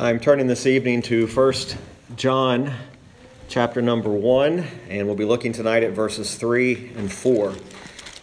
I'm 0.00 0.20
turning 0.20 0.46
this 0.46 0.64
evening 0.64 1.02
to 1.02 1.26
1 1.26 1.54
John 2.14 2.72
chapter 3.48 3.82
number 3.82 4.10
1, 4.10 4.64
and 4.88 5.08
we'll 5.08 5.16
be 5.16 5.24
looking 5.24 5.52
tonight 5.52 5.82
at 5.82 5.90
verses 5.90 6.36
3 6.36 6.92
and 6.94 7.12
4. 7.12 7.52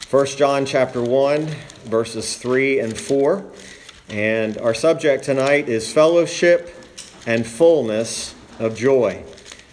1 0.09 0.25
John 0.37 0.65
chapter 0.65 1.01
1, 1.01 1.47
verses 1.83 2.37
3 2.37 2.79
and 2.79 2.97
4. 2.97 3.45
And 4.07 4.57
our 4.59 4.73
subject 4.73 5.25
tonight 5.25 5.67
is 5.67 5.91
fellowship 5.91 6.73
and 7.27 7.45
fullness 7.45 8.35
of 8.57 8.77
joy. 8.77 9.21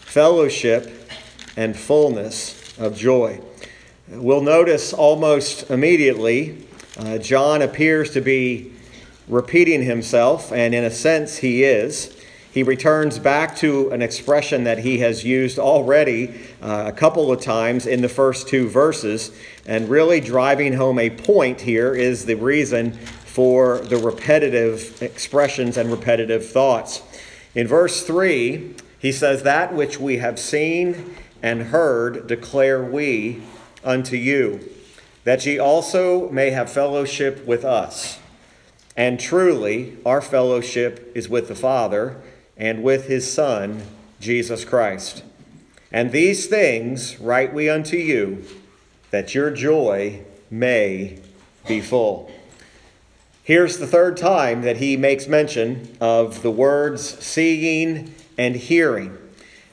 Fellowship 0.00 1.08
and 1.56 1.78
fullness 1.78 2.76
of 2.80 2.96
joy. 2.96 3.40
We'll 4.08 4.42
notice 4.42 4.92
almost 4.92 5.70
immediately 5.70 6.66
uh, 6.98 7.18
John 7.18 7.62
appears 7.62 8.10
to 8.14 8.20
be 8.20 8.71
repeating 9.32 9.82
himself, 9.82 10.52
and 10.52 10.74
in 10.74 10.84
a 10.84 10.90
sense, 10.90 11.38
he 11.38 11.64
is. 11.64 12.16
He 12.52 12.62
returns 12.62 13.18
back 13.18 13.56
to 13.56 13.88
an 13.90 14.02
expression 14.02 14.64
that 14.64 14.78
he 14.78 14.98
has 14.98 15.24
used 15.24 15.58
already 15.58 16.38
uh, 16.60 16.84
a 16.86 16.92
couple 16.92 17.32
of 17.32 17.40
times 17.40 17.86
in 17.86 18.02
the 18.02 18.10
first 18.10 18.46
two 18.46 18.68
verses, 18.68 19.32
and 19.66 19.88
really 19.88 20.20
driving 20.20 20.74
home 20.74 20.98
a 20.98 21.08
point 21.08 21.62
here 21.62 21.94
is 21.94 22.26
the 22.26 22.34
reason 22.34 22.92
for 22.92 23.78
the 23.78 23.96
repetitive 23.96 25.02
expressions 25.02 25.78
and 25.78 25.90
repetitive 25.90 26.46
thoughts. 26.46 27.02
In 27.54 27.66
verse 27.66 28.06
3, 28.06 28.74
he 28.98 29.12
says, 29.12 29.42
That 29.44 29.72
which 29.72 29.98
we 29.98 30.18
have 30.18 30.38
seen 30.38 31.16
and 31.42 31.62
heard 31.62 32.26
declare 32.26 32.84
we 32.84 33.42
unto 33.82 34.16
you, 34.16 34.60
that 35.24 35.46
ye 35.46 35.58
also 35.58 36.28
may 36.28 36.50
have 36.50 36.70
fellowship 36.70 37.46
with 37.46 37.64
us. 37.64 38.18
And 38.96 39.18
truly, 39.18 39.96
our 40.04 40.20
fellowship 40.20 41.12
is 41.14 41.28
with 41.28 41.48
the 41.48 41.54
Father 41.54 42.20
and 42.56 42.82
with 42.82 43.06
his 43.06 43.32
Son, 43.32 43.82
Jesus 44.20 44.64
Christ. 44.64 45.22
And 45.90 46.12
these 46.12 46.46
things 46.46 47.18
write 47.18 47.52
we 47.54 47.68
unto 47.68 47.96
you, 47.96 48.44
that 49.10 49.34
your 49.34 49.50
joy 49.50 50.22
may 50.50 51.18
be 51.66 51.80
full. 51.80 52.30
Here's 53.42 53.78
the 53.78 53.86
third 53.86 54.16
time 54.16 54.62
that 54.62 54.76
he 54.76 54.96
makes 54.96 55.26
mention 55.26 55.96
of 56.00 56.42
the 56.42 56.50
words 56.50 57.18
seeing 57.24 58.14
and 58.38 58.54
hearing. 58.54 59.18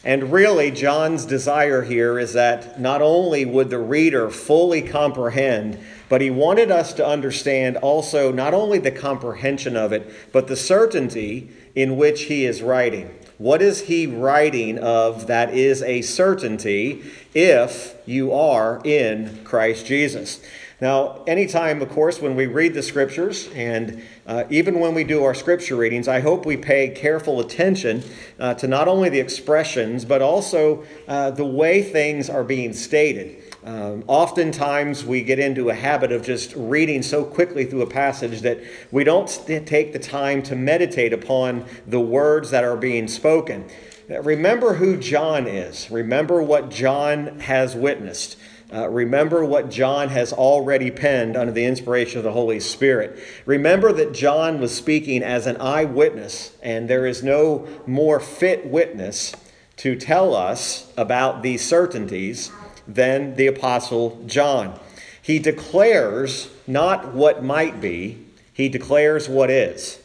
And 0.03 0.31
really, 0.31 0.71
John's 0.71 1.25
desire 1.25 1.83
here 1.83 2.17
is 2.17 2.33
that 2.33 2.79
not 2.79 3.01
only 3.01 3.45
would 3.45 3.69
the 3.69 3.79
reader 3.79 4.29
fully 4.29 4.81
comprehend, 4.81 5.77
but 6.09 6.21
he 6.21 6.29
wanted 6.29 6.71
us 6.71 6.91
to 6.93 7.05
understand 7.05 7.77
also 7.77 8.31
not 8.31 8.53
only 8.53 8.79
the 8.79 8.91
comprehension 8.91 9.77
of 9.77 9.93
it, 9.93 10.11
but 10.33 10.47
the 10.47 10.55
certainty 10.55 11.49
in 11.75 11.95
which 11.95 12.23
he 12.23 12.45
is 12.45 12.61
writing. 12.61 13.13
What 13.37 13.61
is 13.61 13.81
he 13.81 14.05
writing 14.05 14.79
of 14.79 15.27
that 15.27 15.53
is 15.53 15.81
a 15.83 16.01
certainty 16.01 17.03
if 17.33 17.95
you 18.05 18.33
are 18.33 18.81
in 18.83 19.39
Christ 19.45 19.85
Jesus? 19.85 20.41
Now, 20.81 21.23
anytime, 21.27 21.81
of 21.81 21.89
course, 21.89 22.21
when 22.21 22.35
we 22.35 22.45
read 22.45 22.73
the 22.73 22.81
scriptures, 22.81 23.49
and 23.53 24.01
uh, 24.25 24.45
even 24.49 24.79
when 24.79 24.93
we 24.93 25.03
do 25.03 25.25
our 25.25 25.33
scripture 25.33 25.75
readings, 25.75 26.07
I 26.07 26.21
hope 26.21 26.45
we 26.45 26.55
pay 26.55 26.89
careful 26.89 27.41
attention 27.41 28.01
uh, 28.39 28.53
to 28.55 28.67
not 28.67 28.87
only 28.87 29.09
the 29.09 29.19
expressions, 29.19 30.05
but 30.05 30.21
also 30.21 30.85
uh, 31.07 31.31
the 31.31 31.45
way 31.45 31.83
things 31.83 32.29
are 32.29 32.45
being 32.45 32.71
stated. 32.71 33.43
Um, 33.69 34.03
oftentimes, 34.07 35.05
we 35.05 35.21
get 35.21 35.37
into 35.37 35.69
a 35.69 35.75
habit 35.75 36.11
of 36.11 36.25
just 36.25 36.55
reading 36.55 37.03
so 37.03 37.23
quickly 37.23 37.65
through 37.65 37.83
a 37.83 37.87
passage 37.87 38.41
that 38.41 38.59
we 38.89 39.03
don't 39.03 39.27
take 39.45 39.93
the 39.93 39.99
time 39.99 40.41
to 40.43 40.55
meditate 40.55 41.13
upon 41.13 41.65
the 41.85 41.99
words 41.99 42.49
that 42.49 42.63
are 42.63 42.75
being 42.75 43.07
spoken. 43.07 43.69
Remember 44.07 44.73
who 44.73 44.97
John 44.97 45.45
is. 45.45 45.91
Remember 45.91 46.41
what 46.41 46.71
John 46.71 47.41
has 47.41 47.75
witnessed. 47.75 48.37
Uh, 48.73 48.89
remember 48.89 49.45
what 49.45 49.69
John 49.69 50.09
has 50.09 50.33
already 50.33 50.89
penned 50.89 51.37
under 51.37 51.51
the 51.51 51.65
inspiration 51.65 52.17
of 52.17 52.23
the 52.23 52.31
Holy 52.31 52.59
Spirit. 52.59 53.19
Remember 53.45 53.93
that 53.93 54.13
John 54.13 54.59
was 54.59 54.75
speaking 54.75 55.21
as 55.21 55.45
an 55.45 55.57
eyewitness, 55.57 56.53
and 56.63 56.89
there 56.89 57.05
is 57.05 57.21
no 57.21 57.67
more 57.85 58.19
fit 58.19 58.65
witness 58.65 59.35
to 59.77 59.95
tell 59.95 60.33
us 60.33 60.91
about 60.97 61.43
these 61.43 61.63
certainties 61.63 62.51
than 62.93 63.35
the 63.35 63.47
Apostle 63.47 64.21
John. 64.25 64.79
He 65.21 65.39
declares 65.39 66.49
not 66.67 67.13
what 67.13 67.43
might 67.43 67.79
be, 67.79 68.25
he 68.51 68.67
declares 68.67 69.29
what 69.29 69.49
is. 69.49 69.99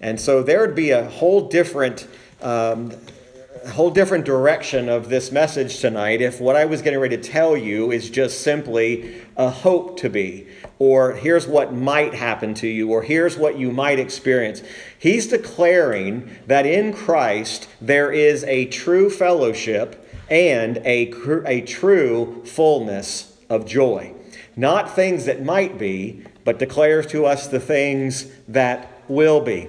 And 0.00 0.20
so 0.20 0.42
there 0.42 0.60
would 0.60 0.76
be 0.76 0.90
a 0.90 1.08
whole 1.08 1.48
different 1.48 2.06
um, 2.42 2.92
whole 3.70 3.90
different 3.90 4.24
direction 4.24 4.88
of 4.88 5.08
this 5.08 5.32
message 5.32 5.80
tonight 5.80 6.20
if 6.20 6.40
what 6.40 6.54
I 6.54 6.66
was 6.66 6.82
getting 6.82 7.00
ready 7.00 7.16
to 7.16 7.22
tell 7.22 7.56
you 7.56 7.90
is 7.90 8.10
just 8.10 8.42
simply 8.42 9.20
a 9.36 9.50
hope 9.50 9.98
to 10.00 10.08
be, 10.08 10.46
or 10.78 11.12
here's 11.12 11.46
what 11.46 11.72
might 11.72 12.14
happen 12.14 12.54
to 12.54 12.68
you, 12.68 12.90
or 12.90 13.02
here's 13.02 13.36
what 13.36 13.58
you 13.58 13.72
might 13.72 13.98
experience. 13.98 14.62
He's 14.96 15.26
declaring 15.26 16.30
that 16.46 16.64
in 16.64 16.92
Christ 16.92 17.68
there 17.80 18.12
is 18.12 18.44
a 18.44 18.66
true 18.66 19.10
fellowship 19.10 20.05
and 20.28 20.78
a, 20.78 21.12
a 21.46 21.60
true 21.62 22.44
fullness 22.44 23.36
of 23.48 23.66
joy. 23.66 24.12
Not 24.56 24.94
things 24.94 25.26
that 25.26 25.44
might 25.44 25.78
be, 25.78 26.24
but 26.44 26.58
declares 26.58 27.06
to 27.08 27.26
us 27.26 27.46
the 27.46 27.60
things 27.60 28.30
that 28.48 29.02
will 29.08 29.40
be. 29.40 29.68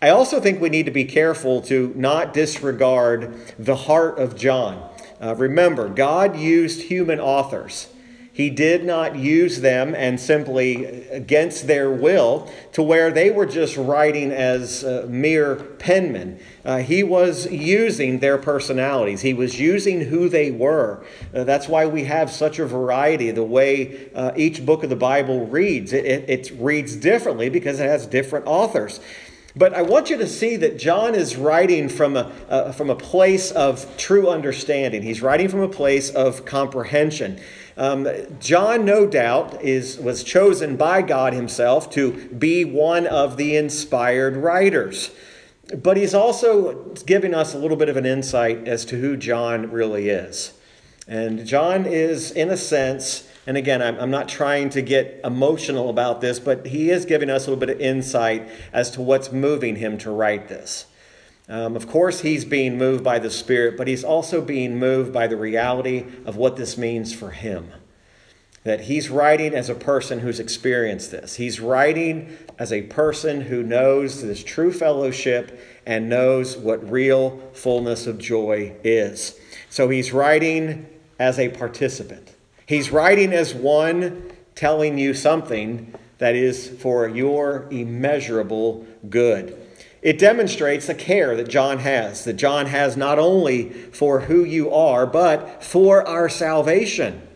I 0.00 0.08
also 0.08 0.40
think 0.40 0.60
we 0.60 0.68
need 0.68 0.86
to 0.86 0.92
be 0.92 1.04
careful 1.04 1.62
to 1.62 1.92
not 1.94 2.34
disregard 2.34 3.54
the 3.58 3.76
heart 3.76 4.18
of 4.18 4.36
John. 4.36 4.88
Uh, 5.20 5.36
remember, 5.36 5.88
God 5.88 6.36
used 6.36 6.82
human 6.82 7.20
authors. 7.20 7.88
He 8.34 8.48
did 8.48 8.84
not 8.84 9.16
use 9.16 9.60
them 9.60 9.94
and 9.94 10.18
simply 10.18 11.06
against 11.10 11.66
their 11.66 11.90
will 11.90 12.50
to 12.72 12.82
where 12.82 13.10
they 13.10 13.30
were 13.30 13.44
just 13.44 13.76
writing 13.76 14.32
as 14.32 14.82
uh, 14.82 15.06
mere 15.06 15.56
penmen. 15.56 16.40
Uh, 16.64 16.78
he 16.78 17.02
was 17.02 17.50
using 17.52 18.20
their 18.20 18.38
personalities, 18.38 19.20
he 19.20 19.34
was 19.34 19.60
using 19.60 20.06
who 20.06 20.30
they 20.30 20.50
were. 20.50 21.04
Uh, 21.34 21.44
that's 21.44 21.68
why 21.68 21.84
we 21.84 22.04
have 22.04 22.30
such 22.30 22.58
a 22.58 22.64
variety 22.64 23.30
the 23.30 23.44
way 23.44 24.10
uh, 24.14 24.32
each 24.34 24.64
book 24.64 24.82
of 24.82 24.88
the 24.88 24.96
Bible 24.96 25.46
reads. 25.46 25.92
It, 25.92 26.06
it, 26.06 26.30
it 26.30 26.52
reads 26.58 26.96
differently 26.96 27.50
because 27.50 27.80
it 27.80 27.88
has 27.88 28.06
different 28.06 28.46
authors. 28.46 28.98
But 29.54 29.74
I 29.74 29.82
want 29.82 30.08
you 30.08 30.16
to 30.16 30.26
see 30.26 30.56
that 30.56 30.78
John 30.78 31.14
is 31.14 31.36
writing 31.36 31.90
from 31.90 32.16
a, 32.16 32.32
uh, 32.48 32.72
from 32.72 32.88
a 32.88 32.96
place 32.96 33.50
of 33.50 33.98
true 33.98 34.30
understanding. 34.30 35.02
He's 35.02 35.20
writing 35.20 35.50
from 35.50 35.60
a 35.60 35.68
place 35.68 36.08
of 36.08 36.46
comprehension. 36.46 37.38
Um, 37.76 38.08
John, 38.40 38.84
no 38.84 39.06
doubt, 39.06 39.62
is, 39.62 39.98
was 39.98 40.22
chosen 40.22 40.76
by 40.76 41.02
God 41.02 41.32
himself 41.32 41.90
to 41.90 42.28
be 42.28 42.64
one 42.64 43.06
of 43.06 43.36
the 43.36 43.56
inspired 43.56 44.36
writers. 44.36 45.10
But 45.82 45.96
he's 45.96 46.14
also 46.14 46.94
giving 47.06 47.34
us 47.34 47.54
a 47.54 47.58
little 47.58 47.76
bit 47.76 47.88
of 47.88 47.96
an 47.96 48.04
insight 48.04 48.68
as 48.68 48.84
to 48.86 49.00
who 49.00 49.16
John 49.16 49.70
really 49.70 50.08
is. 50.08 50.52
And 51.08 51.46
John 51.46 51.86
is, 51.86 52.30
in 52.30 52.50
a 52.50 52.56
sense, 52.56 53.28
and 53.46 53.56
again, 53.56 53.82
I'm, 53.82 53.98
I'm 53.98 54.10
not 54.10 54.28
trying 54.28 54.70
to 54.70 54.82
get 54.82 55.20
emotional 55.24 55.88
about 55.88 56.20
this, 56.20 56.38
but 56.38 56.66
he 56.66 56.90
is 56.90 57.04
giving 57.04 57.30
us 57.30 57.46
a 57.46 57.50
little 57.50 57.60
bit 57.60 57.70
of 57.70 57.80
insight 57.80 58.48
as 58.72 58.90
to 58.92 59.02
what's 59.02 59.32
moving 59.32 59.76
him 59.76 59.98
to 59.98 60.10
write 60.10 60.48
this. 60.48 60.86
Um, 61.52 61.76
of 61.76 61.86
course, 61.86 62.22
he's 62.22 62.46
being 62.46 62.78
moved 62.78 63.04
by 63.04 63.18
the 63.18 63.28
Spirit, 63.28 63.76
but 63.76 63.86
he's 63.86 64.04
also 64.04 64.40
being 64.40 64.78
moved 64.78 65.12
by 65.12 65.26
the 65.26 65.36
reality 65.36 66.06
of 66.24 66.34
what 66.34 66.56
this 66.56 66.78
means 66.78 67.12
for 67.12 67.28
him. 67.28 67.70
That 68.64 68.80
he's 68.80 69.10
writing 69.10 69.54
as 69.54 69.68
a 69.68 69.74
person 69.74 70.20
who's 70.20 70.40
experienced 70.40 71.10
this. 71.10 71.34
He's 71.34 71.60
writing 71.60 72.38
as 72.58 72.72
a 72.72 72.84
person 72.84 73.42
who 73.42 73.62
knows 73.62 74.22
this 74.22 74.42
true 74.42 74.72
fellowship 74.72 75.60
and 75.84 76.08
knows 76.08 76.56
what 76.56 76.90
real 76.90 77.50
fullness 77.52 78.06
of 78.06 78.16
joy 78.16 78.74
is. 78.82 79.38
So 79.68 79.90
he's 79.90 80.10
writing 80.10 80.86
as 81.18 81.38
a 81.38 81.50
participant. 81.50 82.34
He's 82.64 82.90
writing 82.90 83.34
as 83.34 83.52
one 83.52 84.32
telling 84.54 84.96
you 84.96 85.12
something 85.12 85.94
that 86.16 86.34
is 86.34 86.66
for 86.66 87.08
your 87.08 87.68
immeasurable 87.70 88.86
good. 89.10 89.61
It 90.02 90.18
demonstrates 90.18 90.88
the 90.88 90.94
care 90.94 91.36
that 91.36 91.48
John 91.48 91.78
has, 91.78 92.24
that 92.24 92.32
John 92.32 92.66
has 92.66 92.96
not 92.96 93.20
only 93.20 93.70
for 93.70 94.20
who 94.20 94.42
you 94.42 94.72
are, 94.72 95.06
but 95.06 95.62
for 95.62 96.06
our 96.06 96.28
salvation. 96.28 97.28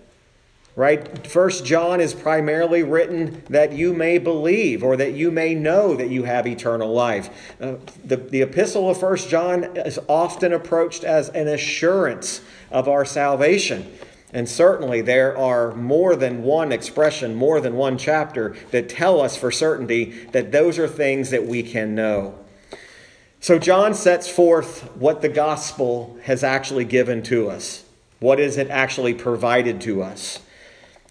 Right? 0.75 1.27
First 1.27 1.65
John 1.65 2.03
is 2.03 2.13
primarily 2.13 2.83
written 2.83 3.43
that 3.49 3.73
you 3.73 3.95
may 3.95 4.19
believe 4.19 4.83
or 4.83 4.95
that 4.97 5.15
you 5.15 5.31
may 5.31 5.55
know 5.55 5.95
that 5.95 6.11
you 6.11 6.25
have 6.25 6.47
eternal 6.47 6.93
life. 6.93 7.55
Uh, 7.59 7.77
the, 8.05 8.17
the 8.17 8.43
epistle 8.43 8.91
of 8.91 9.01
First 9.01 9.31
John 9.31 9.65
is 9.77 9.99
often 10.07 10.53
approached 10.53 11.03
as 11.03 11.31
an 11.31 11.49
assurance 11.49 12.43
of 12.71 12.89
our 12.89 13.07
salvation. 13.07 13.91
And 14.35 14.47
certainly 14.47 15.01
there 15.01 15.39
are 15.39 15.75
more 15.75 16.15
than 16.15 16.43
one 16.43 16.73
expression, 16.73 17.35
more 17.35 17.59
than 17.61 17.77
one 17.77 17.97
chapter 17.97 18.55
that 18.71 18.91
tell 18.91 19.23
us 19.23 19.35
for 19.35 19.51
certainty 19.51 20.27
that 20.33 20.53
those 20.53 20.79
are 20.79 20.89
things 20.89 21.31
that 21.31 21.47
we 21.47 21.63
can 21.63 21.95
know. 21.95 22.39
So, 23.47 23.61
John 23.61 23.95
sets 23.95 24.29
forth 24.29 24.91
what 24.97 25.23
the 25.23 25.29
gospel 25.29 26.19
has 26.25 26.43
actually 26.43 26.85
given 26.85 27.23
to 27.23 27.49
us. 27.49 27.85
What 28.19 28.41
is 28.41 28.57
it 28.57 28.71
actually 28.71 29.15
provided 29.15 29.81
to 29.83 30.03
us? 30.03 30.41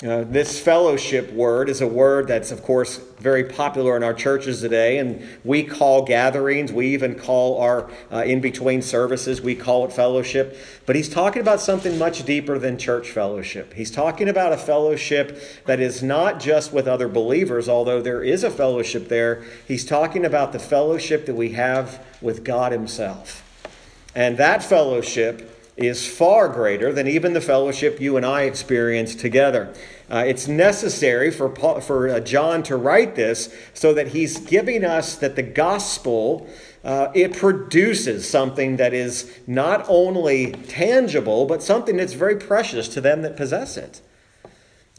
Uh, 0.03 0.25
this 0.25 0.59
fellowship 0.59 1.31
word 1.31 1.69
is 1.69 1.80
a 1.80 1.88
word 1.88 2.27
that's, 2.27 2.51
of 2.51 2.62
course, 2.62 2.97
very 3.18 3.45
popular 3.45 3.95
in 3.95 4.03
our 4.03 4.13
churches 4.13 4.59
today, 4.59 4.97
and 4.97 5.25
we 5.45 5.63
call 5.63 6.03
gatherings, 6.03 6.69
we 6.74 6.88
even 6.88 7.15
call 7.15 7.62
our 7.62 7.89
uh, 8.12 8.18
in 8.18 8.42
between 8.42 8.81
services, 8.81 9.42
we 9.42 9.56
call 9.56 9.86
it 9.86 9.94
fellowship. 9.94 10.57
But 10.86 10.97
he's 10.97 11.07
talking 11.07 11.42
about 11.42 11.62
something 11.62 11.97
much 11.97 12.25
deeper 12.25 12.59
than 12.59 12.77
church 12.77 13.09
fellowship. 13.09 13.74
He's 13.74 13.89
talking 13.89 14.27
about 14.27 14.51
a 14.51 14.57
fellowship 14.57 15.42
that 15.65 15.80
is 15.80 16.03
not 16.03 16.42
just 16.42 16.74
with 16.74 16.89
other 16.89 17.07
believers, 17.07 17.69
although 17.69 18.01
there 18.01 18.21
is 18.21 18.44
a 18.44 18.51
fellowship 18.51 19.07
there. 19.07 19.45
He's 19.65 19.86
talking 19.86 20.25
about 20.25 20.51
the 20.51 20.59
fellowship 20.59 21.25
that 21.25 21.36
we 21.36 21.53
have 21.53 22.06
with 22.21 22.44
God 22.44 22.74
Himself. 22.74 23.44
And 24.13 24.38
that 24.38 24.62
fellowship 24.62 25.55
is 25.77 26.07
far 26.07 26.48
greater 26.48 26.94
than 26.94 27.07
even 27.07 27.33
the 27.33 27.42
fellowship 27.42 28.00
you 28.00 28.16
and 28.16 28.25
I 28.25 28.44
experience 28.44 29.13
together. 29.13 29.74
Uh, 30.10 30.24
it's 30.25 30.48
necessary 30.48 31.31
for, 31.31 31.50
Paul, 31.50 31.81
for 31.81 32.07
uh, 32.07 32.19
John 32.22 32.63
to 32.63 32.77
write 32.77 33.16
this 33.16 33.54
so 33.74 33.94
that 33.94 34.10
he's 34.10 34.39
giving 34.39 34.86
us 34.86 35.16
that 35.16 35.36
the 35.36 35.44
gospel 35.44 36.48
uh, 36.83 37.12
it 37.16 37.36
produces 37.36 38.30
something 38.30 38.77
that 38.77 38.94
is 38.94 39.39
not 39.48 39.83
only 39.89 40.51
tangible 40.51 41.45
but 41.45 41.63
something 41.63 41.98
that's 41.98 42.13
very 42.13 42.36
precious 42.36 42.88
to 42.89 43.01
them 43.01 43.24
that 43.24 43.36
possess 43.36 43.75
it. 43.75 44.01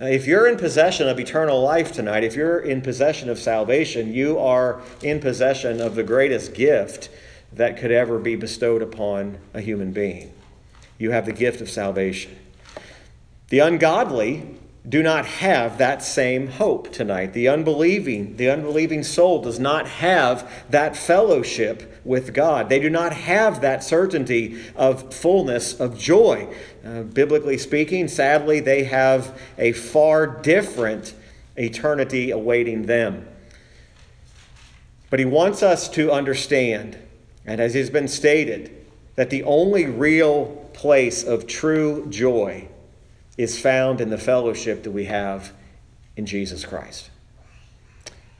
if 0.00 0.26
you're 0.26 0.48
in 0.48 0.58
possession 0.58 1.08
of 1.08 1.20
eternal 1.20 1.62
life 1.62 1.92
tonight, 1.92 2.24
if 2.24 2.34
you're 2.34 2.58
in 2.58 2.82
possession 2.82 3.30
of 3.30 3.38
salvation, 3.38 4.12
you 4.12 4.36
are 4.36 4.80
in 5.00 5.20
possession 5.20 5.80
of 5.80 5.94
the 5.94 6.02
greatest 6.02 6.54
gift 6.54 7.08
that 7.52 7.78
could 7.78 7.92
ever 7.92 8.18
be 8.18 8.34
bestowed 8.34 8.82
upon 8.82 9.38
a 9.54 9.60
human 9.60 9.92
being 9.92 10.32
you 10.98 11.10
have 11.10 11.26
the 11.26 11.32
gift 11.32 11.60
of 11.60 11.70
salvation. 11.70 12.36
The 13.48 13.60
ungodly 13.60 14.56
do 14.88 15.02
not 15.02 15.26
have 15.26 15.78
that 15.78 16.02
same 16.02 16.46
hope 16.46 16.92
tonight. 16.92 17.32
The 17.32 17.48
unbelieving, 17.48 18.36
the 18.36 18.50
unbelieving 18.50 19.02
soul 19.02 19.42
does 19.42 19.58
not 19.58 19.88
have 19.88 20.48
that 20.70 20.96
fellowship 20.96 22.00
with 22.04 22.32
God. 22.32 22.68
They 22.68 22.78
do 22.78 22.88
not 22.88 23.12
have 23.12 23.60
that 23.62 23.82
certainty 23.82 24.62
of 24.76 25.12
fullness 25.12 25.78
of 25.80 25.98
joy. 25.98 26.54
Uh, 26.84 27.02
biblically 27.02 27.58
speaking, 27.58 28.06
sadly, 28.06 28.60
they 28.60 28.84
have 28.84 29.40
a 29.58 29.72
far 29.72 30.26
different 30.26 31.14
eternity 31.56 32.30
awaiting 32.30 32.86
them. 32.86 33.26
But 35.10 35.18
he 35.18 35.24
wants 35.24 35.62
us 35.62 35.88
to 35.90 36.12
understand, 36.12 36.96
and 37.44 37.60
as 37.60 37.74
has 37.74 37.90
been 37.90 38.08
stated, 38.08 38.86
that 39.16 39.30
the 39.30 39.42
only 39.44 39.86
real 39.86 40.65
place 40.76 41.24
of 41.24 41.46
true 41.46 42.06
joy 42.10 42.68
is 43.36 43.58
found 43.58 44.00
in 44.00 44.10
the 44.10 44.18
fellowship 44.18 44.82
that 44.84 44.90
we 44.90 45.06
have 45.06 45.52
in 46.16 46.26
Jesus 46.26 46.64
Christ. 46.64 47.10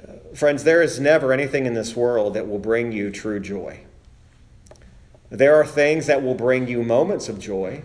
Uh, 0.07 0.13
friends, 0.35 0.63
there 0.63 0.83
is 0.83 1.01
never 1.01 1.33
anything 1.33 1.67
in 1.67 1.75
this 1.75 1.97
world 1.97 2.35
that 2.35 2.47
will 2.47 2.59
bring 2.59 2.93
you 2.93 3.11
true 3.11 3.41
joy. 3.41 3.81
There 5.31 5.57
are 5.57 5.67
things 5.67 6.07
that 6.07 6.23
will 6.23 6.35
bring 6.35 6.69
you 6.69 6.83
moments 6.83 7.29
of 7.29 7.41
joy. 7.41 7.83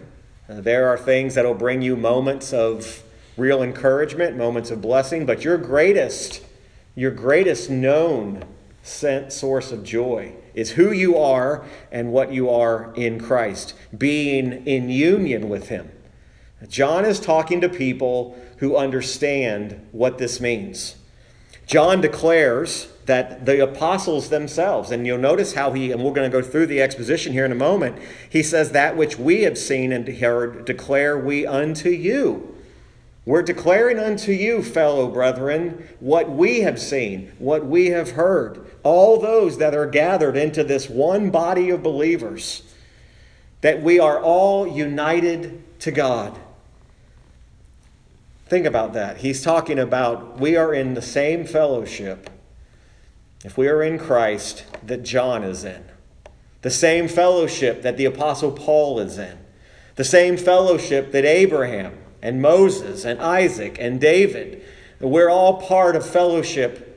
Uh, 0.48 0.62
there 0.62 0.88
are 0.88 0.98
things 0.98 1.36
that 1.36 1.46
will 1.46 1.56
bring 1.56 1.82
you 1.82 1.96
moments 1.96 2.54
of 2.54 3.04
real 3.38 3.64
encouragement, 3.64 4.38
moments 4.38 4.70
of 4.70 4.82
blessing, 4.82 5.26
but 5.26 5.44
your 5.44 5.58
greatest, 5.58 6.44
your 6.96 7.12
greatest 7.12 7.70
known 7.70 8.44
source 8.84 9.72
of 9.72 9.84
joy 9.84 10.34
is 10.54 10.72
who 10.72 10.92
you 10.92 11.18
are 11.18 11.66
and 11.92 12.12
what 12.12 12.34
you 12.34 12.50
are 12.50 12.94
in 12.96 13.20
Christ, 13.20 13.74
being 13.98 14.66
in 14.66 14.90
union 14.90 15.50
with 15.50 15.70
Him. 15.70 15.92
John 16.68 17.06
is 17.06 17.20
talking 17.20 17.62
to 17.62 17.70
people 17.70 18.38
who 18.58 18.76
understand 18.76 19.88
what 19.92 20.18
this 20.18 20.40
means. 20.40 20.96
John 21.66 22.02
declares 22.02 22.92
that 23.06 23.46
the 23.46 23.64
apostles 23.64 24.30
themselves, 24.30 24.92
and 24.92 25.08
you'll 25.08 25.18
notice 25.18 25.54
how 25.54 25.72
he, 25.72 25.92
and 25.92 26.04
we're 26.04 26.14
going 26.14 26.30
to 26.30 26.42
go 26.42 26.46
through 26.46 26.68
the 26.68 26.82
exposition 26.82 27.34
here 27.34 27.46
in 27.46 27.52
a 27.52 27.56
moment, 27.56 27.98
he 28.30 28.44
says, 28.44 28.72
That 28.72 28.98
which 28.98 29.18
we 29.18 29.44
have 29.44 29.58
seen 29.58 29.92
and 29.92 30.08
heard 30.08 30.66
declare 30.66 31.18
we 31.18 31.46
unto 31.46 31.90
you. 31.90 32.56
We're 33.26 33.44
declaring 33.44 34.00
unto 34.00 34.32
you, 34.32 34.64
fellow 34.64 35.08
brethren, 35.08 35.88
what 36.00 36.30
we 36.32 36.62
have 36.62 36.80
seen, 36.82 37.32
what 37.38 37.66
we 37.66 37.88
have 37.88 38.12
heard, 38.12 38.66
all 38.84 39.20
those 39.20 39.60
that 39.60 39.76
are 39.76 39.86
gathered 39.86 40.36
into 40.36 40.64
this 40.64 40.90
one 40.90 41.30
body 41.30 41.70
of 41.70 41.84
believers, 41.84 42.64
that 43.62 43.84
we 43.84 44.00
are 44.00 44.20
all 44.20 44.68
united 44.68 45.64
to 45.82 45.92
God. 45.92 46.40
Think 48.48 48.66
about 48.66 48.94
that. 48.94 49.18
He's 49.18 49.44
talking 49.44 49.78
about 49.78 50.40
we 50.40 50.56
are 50.58 50.74
in 50.74 50.96
the 50.96 51.02
same 51.02 51.46
fellowship, 51.46 52.28
if 53.46 53.56
we 53.56 53.68
are 53.68 53.84
in 53.84 54.00
Christ, 54.00 54.66
that 54.84 55.04
John 55.04 55.44
is 55.44 55.64
in, 55.64 55.84
the 56.64 56.72
same 56.72 57.08
fellowship 57.08 57.84
that 57.84 57.98
the 57.98 58.06
Apostle 58.06 58.52
Paul 58.52 59.00
is 59.00 59.20
in, 59.20 59.38
the 59.96 60.04
same 60.04 60.38
fellowship 60.38 61.12
that 61.12 61.24
Abraham 61.24 62.01
and 62.22 62.42
Moses 62.42 63.06
and 63.06 63.20
Isaac 63.20 63.78
and 63.80 64.00
David. 64.00 64.64
We're 65.00 65.30
all 65.30 65.62
part 65.62 65.96
of 65.96 66.06
fellowship 66.06 66.88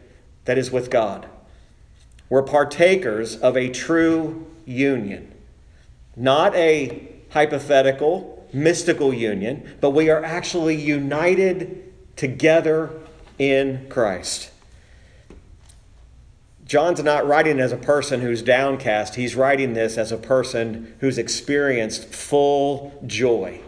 that 0.45 0.59
is 0.59 0.71
with 0.71 0.91
God. 0.91 1.27
We're 2.29 2.43
partakers 2.43 3.37
of 3.37 3.57
a 3.57 3.69
true 3.69 4.47
union, 4.67 5.33
not 6.17 6.55
a 6.55 7.09
hypothetical, 7.31 8.49
mystical 8.53 9.13
union, 9.13 9.77
but 9.81 9.91
we 9.91 10.11
are 10.11 10.23
actually 10.23 10.77
united 10.77 11.93
together 12.17 12.91
in 13.39 13.87
Christ. 13.89 14.51
John's 16.65 17.03
not 17.03 17.27
writing 17.27 17.61
as 17.61 17.73
a 17.73 17.77
person 17.77 18.21
who's 18.21 18.43
downcast. 18.43 19.17
He's 19.17 19.35
writing 19.35 19.75
this 19.75 19.99
as 19.99 20.13
a 20.13 20.17
person 20.17 20.95
who's 21.01 21.19
experienced 21.19 22.07
full 22.07 23.03
joy 23.07 23.64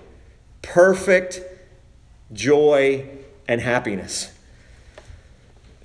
perfect 0.67 1.41
joy 2.33 3.09
and 3.49 3.61
happiness. 3.61 4.33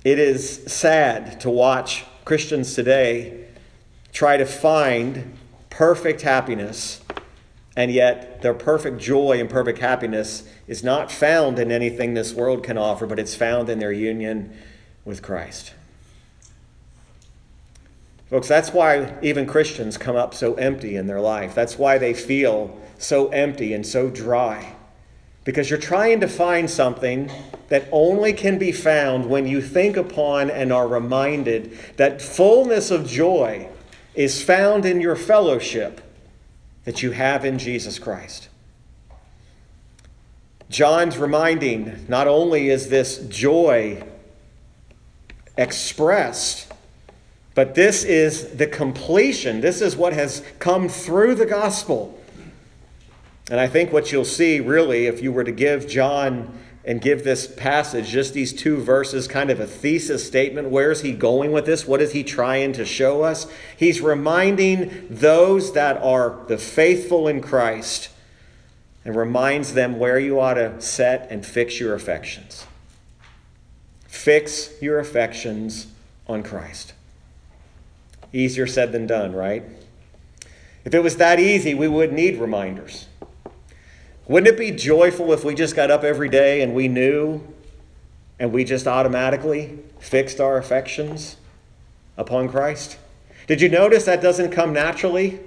It 0.04 0.18
is 0.18 0.64
sad 0.66 1.40
to 1.40 1.50
watch 1.50 2.04
Christians 2.24 2.74
today 2.74 3.46
try 4.12 4.36
to 4.36 4.44
find 4.44 5.38
perfect 5.70 6.22
happiness, 6.22 7.00
and 7.76 7.90
yet 7.90 8.42
their 8.42 8.52
perfect 8.52 8.98
joy 8.98 9.40
and 9.40 9.48
perfect 9.48 9.78
happiness 9.78 10.46
is 10.66 10.84
not 10.84 11.10
found 11.10 11.58
in 11.58 11.72
anything 11.72 12.14
this 12.14 12.34
world 12.34 12.62
can 12.62 12.76
offer, 12.76 13.06
but 13.06 13.18
it's 13.18 13.34
found 13.34 13.68
in 13.68 13.78
their 13.78 13.92
union 13.92 14.54
with 15.04 15.22
Christ. 15.22 15.72
Folks, 18.32 18.48
that's 18.48 18.72
why 18.72 19.12
even 19.20 19.44
Christians 19.44 19.98
come 19.98 20.16
up 20.16 20.32
so 20.32 20.54
empty 20.54 20.96
in 20.96 21.06
their 21.06 21.20
life. 21.20 21.54
That's 21.54 21.76
why 21.76 21.98
they 21.98 22.14
feel 22.14 22.80
so 22.96 23.28
empty 23.28 23.74
and 23.74 23.86
so 23.86 24.08
dry. 24.08 24.74
Because 25.44 25.68
you're 25.68 25.78
trying 25.78 26.20
to 26.20 26.28
find 26.28 26.70
something 26.70 27.30
that 27.68 27.86
only 27.92 28.32
can 28.32 28.58
be 28.58 28.72
found 28.72 29.26
when 29.28 29.46
you 29.46 29.60
think 29.60 29.98
upon 29.98 30.48
and 30.48 30.72
are 30.72 30.88
reminded 30.88 31.76
that 31.98 32.22
fullness 32.22 32.90
of 32.90 33.06
joy 33.06 33.68
is 34.14 34.42
found 34.42 34.86
in 34.86 35.02
your 35.02 35.16
fellowship 35.16 36.00
that 36.86 37.02
you 37.02 37.10
have 37.10 37.44
in 37.44 37.58
Jesus 37.58 37.98
Christ. 37.98 38.48
John's 40.70 41.18
reminding 41.18 42.06
not 42.08 42.26
only 42.26 42.70
is 42.70 42.88
this 42.88 43.18
joy 43.26 44.02
expressed, 45.58 46.71
but 47.54 47.74
this 47.74 48.04
is 48.04 48.56
the 48.56 48.66
completion. 48.66 49.60
This 49.60 49.80
is 49.80 49.96
what 49.96 50.12
has 50.12 50.42
come 50.58 50.88
through 50.88 51.34
the 51.34 51.46
gospel. 51.46 52.18
And 53.50 53.60
I 53.60 53.66
think 53.66 53.92
what 53.92 54.12
you'll 54.12 54.24
see, 54.24 54.60
really, 54.60 55.06
if 55.06 55.22
you 55.22 55.32
were 55.32 55.44
to 55.44 55.52
give 55.52 55.86
John 55.88 56.58
and 56.84 57.00
give 57.00 57.22
this 57.22 57.46
passage, 57.46 58.08
just 58.08 58.34
these 58.34 58.52
two 58.52 58.76
verses, 58.76 59.28
kind 59.28 59.50
of 59.50 59.60
a 59.60 59.66
thesis 59.66 60.26
statement. 60.26 60.70
Where 60.70 60.90
is 60.90 61.02
he 61.02 61.12
going 61.12 61.52
with 61.52 61.64
this? 61.64 61.86
What 61.86 62.00
is 62.00 62.12
he 62.12 62.24
trying 62.24 62.72
to 62.72 62.84
show 62.84 63.22
us? 63.22 63.46
He's 63.76 64.00
reminding 64.00 65.06
those 65.08 65.74
that 65.74 66.02
are 66.02 66.40
the 66.48 66.58
faithful 66.58 67.28
in 67.28 67.40
Christ 67.40 68.08
and 69.04 69.14
reminds 69.14 69.74
them 69.74 69.98
where 69.98 70.18
you 70.18 70.40
ought 70.40 70.54
to 70.54 70.80
set 70.80 71.30
and 71.30 71.44
fix 71.44 71.78
your 71.78 71.94
affections. 71.94 72.66
Fix 74.06 74.70
your 74.80 74.98
affections 74.98 75.86
on 76.26 76.42
Christ. 76.42 76.94
Easier 78.32 78.66
said 78.66 78.92
than 78.92 79.06
done, 79.06 79.32
right? 79.34 79.64
If 80.84 80.94
it 80.94 81.02
was 81.02 81.16
that 81.16 81.38
easy, 81.38 81.74
we 81.74 81.88
wouldn't 81.88 82.16
need 82.16 82.38
reminders. 82.38 83.06
Wouldn't 84.26 84.52
it 84.54 84.58
be 84.58 84.70
joyful 84.70 85.32
if 85.32 85.44
we 85.44 85.54
just 85.54 85.76
got 85.76 85.90
up 85.90 86.04
every 86.04 86.28
day 86.28 86.62
and 86.62 86.74
we 86.74 86.88
knew 86.88 87.42
and 88.38 88.52
we 88.52 88.64
just 88.64 88.86
automatically 88.86 89.78
fixed 90.00 90.40
our 90.40 90.56
affections 90.56 91.36
upon 92.16 92.48
Christ? 92.48 92.98
Did 93.46 93.60
you 93.60 93.68
notice 93.68 94.04
that 94.04 94.22
doesn't 94.22 94.50
come 94.50 94.72
naturally? 94.72 95.40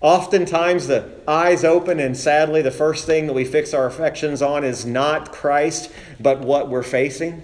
Oftentimes, 0.00 0.86
the 0.86 1.10
eyes 1.26 1.64
open, 1.64 1.98
and 1.98 2.16
sadly, 2.16 2.60
the 2.60 2.70
first 2.70 3.06
thing 3.06 3.26
that 3.26 3.32
we 3.32 3.44
fix 3.44 3.72
our 3.72 3.86
affections 3.86 4.42
on 4.42 4.62
is 4.62 4.84
not 4.84 5.32
Christ, 5.32 5.90
but 6.20 6.40
what 6.40 6.68
we're 6.68 6.82
facing, 6.82 7.42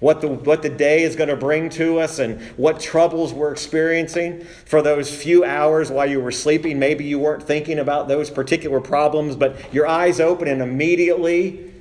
what 0.00 0.20
the, 0.20 0.28
what 0.28 0.62
the 0.62 0.68
day 0.68 1.02
is 1.02 1.14
going 1.14 1.28
to 1.28 1.36
bring 1.36 1.70
to 1.70 2.00
us, 2.00 2.18
and 2.18 2.40
what 2.56 2.80
troubles 2.80 3.32
we're 3.32 3.52
experiencing. 3.52 4.42
For 4.66 4.82
those 4.82 5.14
few 5.14 5.44
hours 5.44 5.90
while 5.90 6.08
you 6.08 6.20
were 6.20 6.32
sleeping, 6.32 6.78
maybe 6.78 7.04
you 7.04 7.18
weren't 7.18 7.42
thinking 7.42 7.78
about 7.78 8.08
those 8.08 8.30
particular 8.30 8.80
problems, 8.80 9.36
but 9.36 9.72
your 9.72 9.86
eyes 9.86 10.20
open, 10.20 10.48
and 10.48 10.60
immediately 10.60 11.72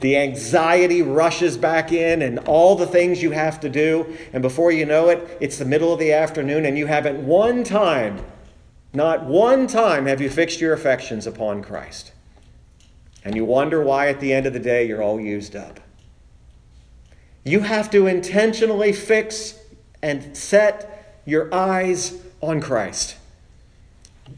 the 0.00 0.16
anxiety 0.16 1.02
rushes 1.02 1.56
back 1.56 1.92
in, 1.92 2.22
and 2.22 2.40
all 2.40 2.74
the 2.74 2.86
things 2.86 3.22
you 3.22 3.30
have 3.30 3.60
to 3.60 3.68
do. 3.68 4.16
And 4.32 4.42
before 4.42 4.72
you 4.72 4.84
know 4.84 5.08
it, 5.08 5.38
it's 5.40 5.58
the 5.58 5.64
middle 5.64 5.92
of 5.92 5.98
the 5.98 6.12
afternoon, 6.12 6.64
and 6.64 6.76
you 6.76 6.86
haven't 6.86 7.24
one 7.26 7.64
time 7.64 8.24
not 8.92 9.26
one 9.26 9.66
time 9.66 10.06
have 10.06 10.20
you 10.20 10.30
fixed 10.30 10.60
your 10.60 10.72
affections 10.72 11.26
upon 11.26 11.62
Christ. 11.62 12.12
And 13.24 13.34
you 13.34 13.44
wonder 13.44 13.82
why 13.82 14.08
at 14.08 14.20
the 14.20 14.32
end 14.32 14.46
of 14.46 14.52
the 14.52 14.58
day 14.58 14.86
you're 14.86 15.02
all 15.02 15.20
used 15.20 15.54
up. 15.54 15.80
You 17.48 17.60
have 17.60 17.90
to 17.92 18.06
intentionally 18.06 18.92
fix 18.92 19.58
and 20.02 20.36
set 20.36 21.22
your 21.24 21.52
eyes 21.52 22.20
on 22.42 22.60
Christ. 22.60 23.16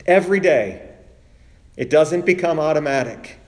Every 0.06 0.38
day. 0.38 0.88
It 1.76 1.90
doesn't 1.90 2.24
become 2.24 2.60
automatic. 2.60 3.38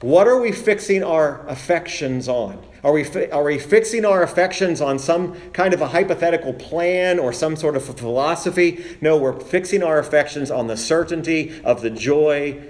What 0.00 0.28
are 0.28 0.38
we 0.38 0.52
fixing 0.52 1.02
our 1.02 1.44
affections 1.48 2.28
on? 2.28 2.64
Are 2.84 2.92
we, 2.92 3.02
fi- 3.02 3.30
are 3.30 3.42
we 3.42 3.58
fixing 3.58 4.04
our 4.04 4.22
affections 4.22 4.80
on 4.80 5.00
some 5.00 5.34
kind 5.50 5.74
of 5.74 5.80
a 5.80 5.88
hypothetical 5.88 6.52
plan 6.52 7.18
or 7.18 7.32
some 7.32 7.56
sort 7.56 7.74
of 7.74 7.88
a 7.88 7.92
philosophy? 7.92 8.84
No, 9.00 9.16
we're 9.16 9.40
fixing 9.40 9.82
our 9.82 9.98
affections 9.98 10.52
on 10.52 10.68
the 10.68 10.76
certainty 10.76 11.60
of 11.64 11.80
the 11.80 11.90
joy 11.90 12.62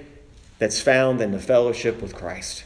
that's 0.59 0.81
found 0.81 1.21
in 1.21 1.33
the 1.33 1.39
fellowship 1.39 2.01
with 2.01 2.15
Christ. 2.15 2.65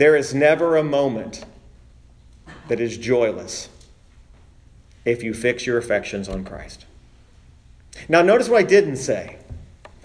There 0.00 0.16
is 0.16 0.32
never 0.32 0.78
a 0.78 0.82
moment 0.82 1.44
that 2.68 2.80
is 2.80 2.96
joyless 2.96 3.68
if 5.04 5.22
you 5.22 5.34
fix 5.34 5.66
your 5.66 5.76
affections 5.76 6.26
on 6.26 6.42
Christ. 6.42 6.86
Now, 8.08 8.22
notice 8.22 8.48
what 8.48 8.60
I 8.60 8.62
didn't 8.62 8.96
say. 8.96 9.36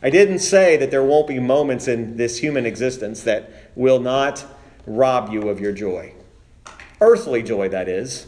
I 0.04 0.10
didn't 0.10 0.40
say 0.40 0.76
that 0.76 0.92
there 0.92 1.02
won't 1.02 1.30
be 1.30 1.40
moments 1.40 1.88
in 1.88 2.18
this 2.18 2.40
human 2.40 2.66
existence 2.66 3.24
that 3.24 3.72
will 3.76 4.02
not 4.02 4.46
rob 4.86 5.32
you 5.32 5.48
of 5.48 5.62
your 5.62 5.72
joy. 5.72 6.12
Earthly 7.00 7.42
joy, 7.42 7.70
that 7.70 7.88
is. 7.88 8.28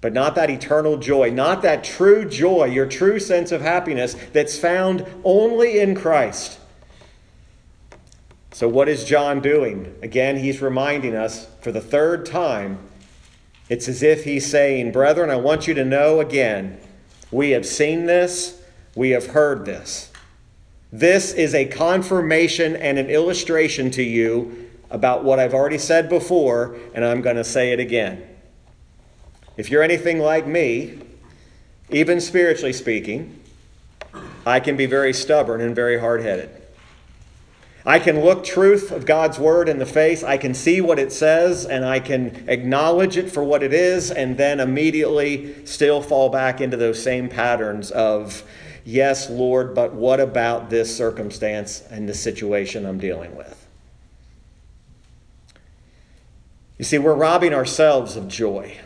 But 0.00 0.12
not 0.12 0.34
that 0.34 0.50
eternal 0.50 0.96
joy, 0.96 1.30
not 1.30 1.62
that 1.62 1.84
true 1.84 2.28
joy, 2.28 2.64
your 2.64 2.86
true 2.86 3.20
sense 3.20 3.52
of 3.52 3.60
happiness 3.60 4.16
that's 4.32 4.58
found 4.58 5.06
only 5.22 5.78
in 5.78 5.94
Christ. 5.94 6.58
So, 8.54 8.68
what 8.68 8.88
is 8.88 9.04
John 9.04 9.40
doing? 9.40 9.92
Again, 10.00 10.36
he's 10.36 10.62
reminding 10.62 11.16
us 11.16 11.48
for 11.60 11.72
the 11.72 11.80
third 11.80 12.24
time. 12.24 12.78
It's 13.68 13.88
as 13.88 14.00
if 14.00 14.22
he's 14.22 14.48
saying, 14.48 14.92
Brethren, 14.92 15.28
I 15.28 15.34
want 15.34 15.66
you 15.66 15.74
to 15.74 15.84
know 15.84 16.20
again, 16.20 16.78
we 17.32 17.50
have 17.50 17.66
seen 17.66 18.06
this, 18.06 18.62
we 18.94 19.10
have 19.10 19.26
heard 19.26 19.64
this. 19.64 20.12
This 20.92 21.32
is 21.32 21.52
a 21.52 21.64
confirmation 21.64 22.76
and 22.76 22.96
an 22.96 23.10
illustration 23.10 23.90
to 23.90 24.04
you 24.04 24.70
about 24.88 25.24
what 25.24 25.40
I've 25.40 25.52
already 25.52 25.78
said 25.78 26.08
before, 26.08 26.76
and 26.94 27.04
I'm 27.04 27.22
going 27.22 27.34
to 27.34 27.42
say 27.42 27.72
it 27.72 27.80
again. 27.80 28.22
If 29.56 29.68
you're 29.68 29.82
anything 29.82 30.20
like 30.20 30.46
me, 30.46 31.00
even 31.90 32.20
spiritually 32.20 32.72
speaking, 32.72 33.40
I 34.46 34.60
can 34.60 34.76
be 34.76 34.86
very 34.86 35.12
stubborn 35.12 35.60
and 35.60 35.74
very 35.74 35.98
hard 35.98 36.22
headed. 36.22 36.63
I 37.86 37.98
can 37.98 38.24
look 38.24 38.44
truth 38.44 38.90
of 38.90 39.04
God's 39.04 39.38
word 39.38 39.68
in 39.68 39.78
the 39.78 39.86
face. 39.86 40.22
I 40.22 40.38
can 40.38 40.54
see 40.54 40.80
what 40.80 40.98
it 40.98 41.12
says 41.12 41.66
and 41.66 41.84
I 41.84 42.00
can 42.00 42.44
acknowledge 42.48 43.16
it 43.18 43.30
for 43.30 43.44
what 43.44 43.62
it 43.62 43.74
is 43.74 44.10
and 44.10 44.38
then 44.38 44.58
immediately 44.58 45.66
still 45.66 46.00
fall 46.00 46.30
back 46.30 46.60
into 46.62 46.78
those 46.78 47.02
same 47.02 47.28
patterns 47.28 47.90
of 47.90 48.42
Yes, 48.84 49.30
Lord, 49.30 49.74
but 49.74 49.94
what 49.94 50.20
about 50.20 50.68
this 50.68 50.94
circumstance 50.94 51.82
and 51.90 52.06
the 52.06 52.14
situation 52.14 52.84
I'm 52.84 52.98
dealing 52.98 53.34
with? 53.34 53.66
You 56.76 56.84
see, 56.84 56.98
we're 56.98 57.14
robbing 57.14 57.54
ourselves 57.54 58.14
of 58.16 58.28
joy. 58.28 58.76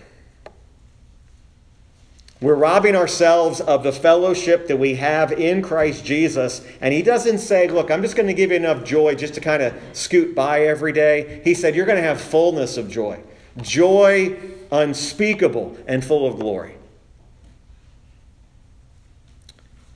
We're 2.40 2.54
robbing 2.54 2.95
ourselves 2.95 3.61
of 3.61 3.83
the 3.83 3.90
fellowship 3.90 4.68
that 4.68 4.76
we 4.76 4.95
have 4.95 5.33
in 5.33 5.61
Christ 5.61 6.04
Jesus. 6.04 6.64
And 6.80 6.95
he 6.95 7.02
doesn't 7.02 7.38
say, 7.38 7.66
Look, 7.66 7.90
I'm 7.90 8.00
just 8.00 8.14
going 8.14 8.28
to 8.28 8.35
give 8.35 8.50
you 8.50 8.57
enough 8.57 8.85
joy 8.85 9.16
just 9.16 9.35
to 9.35 9.40
kind 9.40 9.62
of 9.62 9.75
scoot 9.92 10.37
by 10.37 10.62
every 10.66 10.92
day. 10.92 11.40
He 11.42 11.54
said, 11.54 11.75
You're 11.75 11.87
going 11.87 12.00
to 12.00 12.07
have 12.07 12.21
fullness 12.21 12.76
of 12.76 12.88
joy, 12.88 13.21
joy 13.61 14.38
unspeakable 14.71 15.76
and 15.88 16.04
full 16.04 16.26
of 16.26 16.38
glory. 16.38 16.76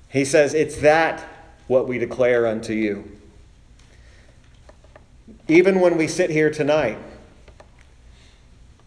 He 0.08 0.24
says, 0.24 0.52
It's 0.52 0.76
that 0.78 1.24
what 1.68 1.86
we 1.86 1.98
declare 1.98 2.48
unto 2.48 2.72
you. 2.72 3.18
Even 5.46 5.78
when 5.78 5.96
we 5.96 6.08
sit 6.08 6.30
here 6.30 6.50
tonight, 6.50 6.98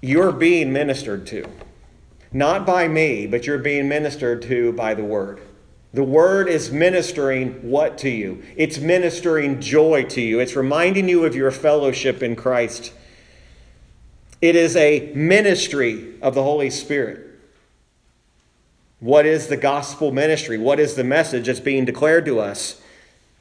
you're 0.01 0.33
being 0.33 0.73
ministered 0.73 1.25
to. 1.27 1.49
Not 2.35 2.65
by 2.65 2.89
me, 2.89 3.27
but 3.27 3.47
you're 3.47 3.57
being 3.57 3.87
ministered 3.87 4.41
to 4.41 4.73
by 4.73 4.93
the 4.93 5.05
Word. 5.05 5.39
The 5.93 6.03
Word 6.03 6.49
is 6.49 6.69
ministering 6.69 7.53
what 7.71 7.97
to 7.99 8.09
you? 8.09 8.43
It's 8.57 8.77
ministering 8.77 9.61
joy 9.61 10.03
to 10.09 10.19
you. 10.19 10.41
It's 10.41 10.53
reminding 10.53 11.07
you 11.07 11.23
of 11.23 11.33
your 11.33 11.49
fellowship 11.49 12.21
in 12.21 12.35
Christ. 12.35 12.91
It 14.41 14.57
is 14.57 14.75
a 14.75 15.13
ministry 15.15 16.19
of 16.21 16.35
the 16.35 16.43
Holy 16.43 16.69
Spirit. 16.69 17.39
What 18.99 19.25
is 19.25 19.47
the 19.47 19.55
gospel 19.55 20.11
ministry? 20.11 20.57
What 20.57 20.77
is 20.77 20.95
the 20.95 21.05
message 21.05 21.45
that's 21.45 21.61
being 21.61 21.85
declared 21.85 22.25
to 22.25 22.41
us? 22.41 22.81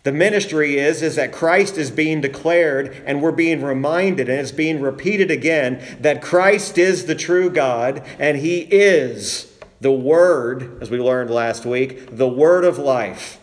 The 0.05 0.13
ministry 0.13 0.79
is, 0.79 1.01
is 1.01 1.17
that 1.17 1.33
Christ 1.33 1.79
is 1.79 1.91
being 1.91 2.21
declared 2.21 3.03
and 3.07 3.23
we're 3.23 3.33
being 3.33 3.63
reminded 3.63 4.29
and 4.29 4.39
it's 4.39 4.53
being 4.53 4.83
repeated 4.83 5.31
again 5.31 5.83
that 5.99 6.21
Christ 6.21 6.77
is 6.77 7.07
the 7.07 7.15
true 7.15 7.49
God 7.49 8.07
and 8.19 8.37
He 8.37 8.61
is 8.61 9.51
the 9.81 9.91
Word, 9.91 10.83
as 10.83 10.91
we 10.91 10.99
learned 10.99 11.31
last 11.31 11.65
week, 11.65 12.15
the 12.15 12.29
Word 12.29 12.65
of 12.65 12.79
life. 12.79 13.41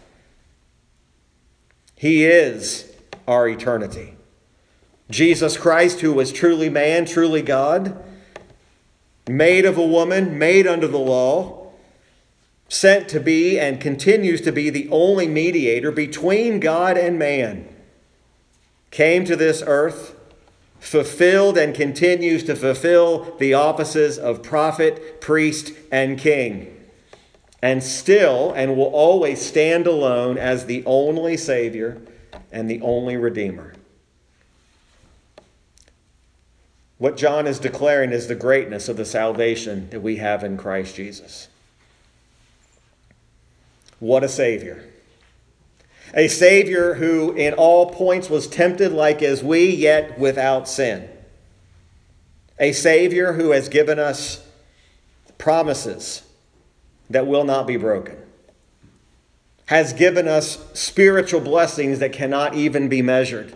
He 1.96 2.26
is 2.26 2.94
our 3.28 3.48
eternity. 3.48 4.14
Jesus 5.10 5.58
Christ, 5.58 6.02
who 6.02 6.14
was 6.14 6.32
truly 6.32 6.70
man, 6.70 7.06
truly 7.06 7.42
God, 7.42 8.04
made 9.28 9.66
of 9.66 9.80
a 9.80 9.86
woman, 9.86 10.38
made 10.38 10.68
under 10.68 10.88
the 10.88 11.00
law 11.00 11.61
sent 12.72 13.10
to 13.10 13.20
be 13.20 13.60
and 13.60 13.82
continues 13.82 14.40
to 14.40 14.50
be 14.50 14.70
the 14.70 14.88
only 14.92 15.28
mediator 15.28 15.92
between 15.92 16.58
God 16.58 16.98
and 16.98 17.20
man, 17.20 17.68
came 18.92 19.26
to 19.26 19.36
this 19.36 19.62
earth, 19.68 20.16
fulfilled 20.80 21.58
and 21.58 21.76
continues 21.76 22.46
to 22.46 22.56
fulfill 22.56 23.36
the 23.40 23.54
offices 23.54 24.18
of 24.18 24.42
prophet, 24.42 25.20
priest, 25.20 25.74
and 25.92 26.18
king, 26.18 26.74
and 27.62 27.84
still 27.84 28.54
and 28.54 28.78
will 28.78 28.86
always 28.86 29.46
stand 29.46 29.86
alone 29.86 30.38
as 30.38 30.66
the 30.66 30.82
only 30.86 31.36
Savior 31.36 32.02
and 32.54 32.70
the 32.70 32.80
only 32.80 33.18
Redeemer. 33.18 33.74
What 37.00 37.18
John 37.18 37.48
is 37.48 37.60
declaring 37.60 38.14
is 38.14 38.28
the 38.28 38.36
greatness 38.36 38.88
of 38.88 38.96
the 38.96 39.04
salvation 39.04 39.90
that 39.90 40.00
we 40.00 40.16
have 40.18 40.42
in 40.46 40.56
Christ 40.56 40.96
Jesus. 40.96 41.50
What 44.02 44.24
a 44.24 44.30
Savior. 44.30 44.84
A 46.16 46.28
Savior 46.28 46.96
who, 46.96 47.34
in 47.34 47.54
all 47.54 47.92
points, 47.92 48.32
was 48.32 48.48
tempted 48.48 48.92
like 48.92 49.22
as 49.22 49.44
we, 49.44 49.70
yet 49.70 50.18
without 50.20 50.68
sin. 50.68 51.08
A 52.60 52.72
Savior 52.72 53.34
who 53.34 53.52
has 53.52 53.70
given 53.70 54.00
us 54.00 54.44
promises 55.38 56.24
that 57.12 57.28
will 57.28 57.44
not 57.44 57.68
be 57.68 57.78
broken, 57.78 58.18
has 59.68 59.94
given 59.94 60.28
us 60.28 60.58
spiritual 60.74 61.40
blessings 61.40 62.00
that 62.00 62.12
cannot 62.12 62.56
even 62.56 62.90
be 62.90 63.04
measured. 63.04 63.54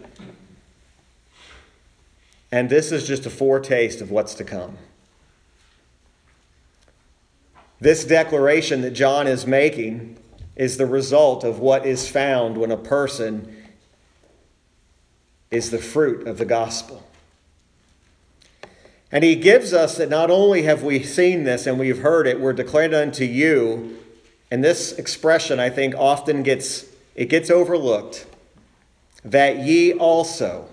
And 2.51 2.69
this 2.69 2.91
is 2.91 3.07
just 3.07 3.25
a 3.25 3.31
foretaste 3.31 3.99
of 3.99 4.11
what's 4.11 4.35
to 4.35 4.43
come. 4.43 4.77
This 7.81 8.05
declaration 8.05 8.81
that 8.81 8.91
John 8.91 9.25
is 9.25 9.47
making 9.47 10.19
is 10.55 10.77
the 10.77 10.85
result 10.85 11.43
of 11.43 11.59
what 11.59 11.85
is 11.85 12.09
found 12.09 12.57
when 12.57 12.71
a 12.71 12.77
person 12.77 13.55
is 15.51 15.71
the 15.71 15.77
fruit 15.77 16.27
of 16.27 16.37
the 16.37 16.45
gospel. 16.45 17.05
And 19.11 19.23
he 19.23 19.35
gives 19.35 19.73
us 19.73 19.97
that 19.97 20.09
not 20.09 20.29
only 20.29 20.63
have 20.63 20.83
we 20.83 21.03
seen 21.03 21.43
this 21.43 21.67
and 21.67 21.79
we've 21.79 21.99
heard 21.99 22.27
it, 22.27 22.39
we're 22.39 22.53
declared 22.53 22.93
unto 22.93 23.23
you. 23.23 23.97
And 24.51 24.63
this 24.63 24.93
expression, 24.93 25.59
I 25.59 25.69
think, 25.69 25.95
often 25.95 26.43
gets 26.43 26.85
it 27.15 27.29
gets 27.29 27.49
overlooked. 27.49 28.25
That 29.23 29.59
ye 29.59 29.93
also 29.93 30.67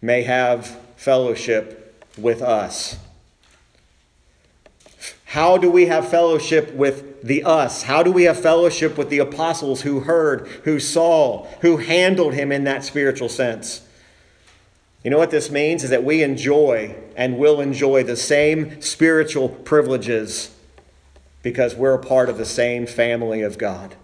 may 0.00 0.22
have 0.22 0.66
fellowship 0.96 2.06
with 2.16 2.40
us. 2.40 2.96
How 5.28 5.58
do 5.58 5.70
we 5.70 5.86
have 5.86 6.08
fellowship 6.08 6.72
with 6.72 7.22
the 7.22 7.44
us? 7.44 7.82
How 7.82 8.02
do 8.02 8.10
we 8.10 8.22
have 8.22 8.40
fellowship 8.40 8.96
with 8.96 9.10
the 9.10 9.18
apostles 9.18 9.82
who 9.82 10.00
heard, 10.00 10.48
who 10.64 10.80
saw, 10.80 11.44
who 11.60 11.76
handled 11.76 12.32
him 12.32 12.50
in 12.50 12.64
that 12.64 12.82
spiritual 12.82 13.28
sense? 13.28 13.86
You 15.04 15.10
know 15.10 15.18
what 15.18 15.30
this 15.30 15.50
means? 15.50 15.84
Is 15.84 15.90
that 15.90 16.02
we 16.02 16.22
enjoy 16.22 16.96
and 17.14 17.36
will 17.36 17.60
enjoy 17.60 18.04
the 18.04 18.16
same 18.16 18.80
spiritual 18.80 19.50
privileges 19.50 20.56
because 21.42 21.74
we're 21.74 21.92
a 21.92 22.02
part 22.02 22.30
of 22.30 22.38
the 22.38 22.46
same 22.46 22.86
family 22.86 23.42
of 23.42 23.58
God. 23.58 23.96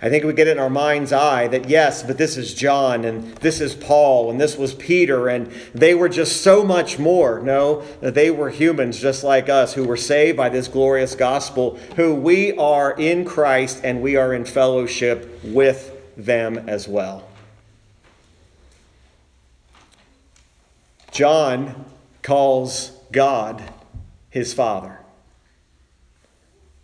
I 0.00 0.08
think 0.08 0.22
we 0.22 0.32
get 0.32 0.46
it 0.46 0.52
in 0.52 0.58
our 0.60 0.70
mind's 0.70 1.12
eye 1.12 1.48
that 1.48 1.68
yes, 1.68 2.04
but 2.04 2.18
this 2.18 2.36
is 2.36 2.54
John 2.54 3.04
and 3.04 3.34
this 3.38 3.60
is 3.60 3.74
Paul 3.74 4.30
and 4.30 4.40
this 4.40 4.56
was 4.56 4.72
Peter 4.74 5.28
and 5.28 5.50
they 5.74 5.92
were 5.92 6.08
just 6.08 6.42
so 6.42 6.62
much 6.62 7.00
more. 7.00 7.40
No, 7.40 7.82
they 8.00 8.30
were 8.30 8.50
humans 8.50 9.00
just 9.00 9.24
like 9.24 9.48
us 9.48 9.74
who 9.74 9.84
were 9.84 9.96
saved 9.96 10.36
by 10.36 10.50
this 10.50 10.68
glorious 10.68 11.16
gospel, 11.16 11.76
who 11.96 12.14
we 12.14 12.56
are 12.56 12.92
in 12.92 13.24
Christ 13.24 13.80
and 13.82 14.00
we 14.00 14.14
are 14.14 14.32
in 14.32 14.44
fellowship 14.44 15.40
with 15.42 15.92
them 16.16 16.68
as 16.68 16.86
well. 16.86 17.28
John 21.10 21.86
calls 22.22 22.92
God 23.10 23.72
his 24.30 24.54
Father. 24.54 25.00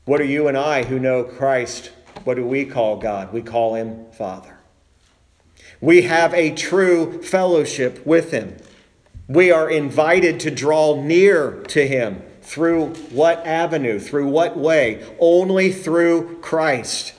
What 0.05 0.21
are 0.21 0.25
you 0.25 0.49
and 0.49 0.59
I 0.59 0.83
who 0.83 0.99
know 0.99 1.23
Christ 1.23 1.93
what 2.25 2.35
do 2.35 2.47
we 2.47 2.65
call 2.65 2.97
God? 2.97 3.33
We 3.33 3.43
call 3.43 3.75
him 3.75 4.07
Father. 4.13 4.59
We 5.81 6.03
have 6.03 6.33
a 6.35 6.55
true 6.55 7.23
fellowship 7.23 8.05
with 8.07 8.31
him. 8.31 8.57
We 9.29 9.51
are 9.51 9.71
invited 9.71 10.41
to 10.41 10.51
draw 10.51 11.01
near 11.03 11.63
to 11.69 11.87
him 11.87 12.23
through 12.43 12.89
what 13.11 13.45
avenue, 13.47 13.99
through 13.99 14.29
what 14.29 14.57
way? 14.57 15.05
Only 15.19 15.73
through 15.73 16.39
Christ. 16.41 17.15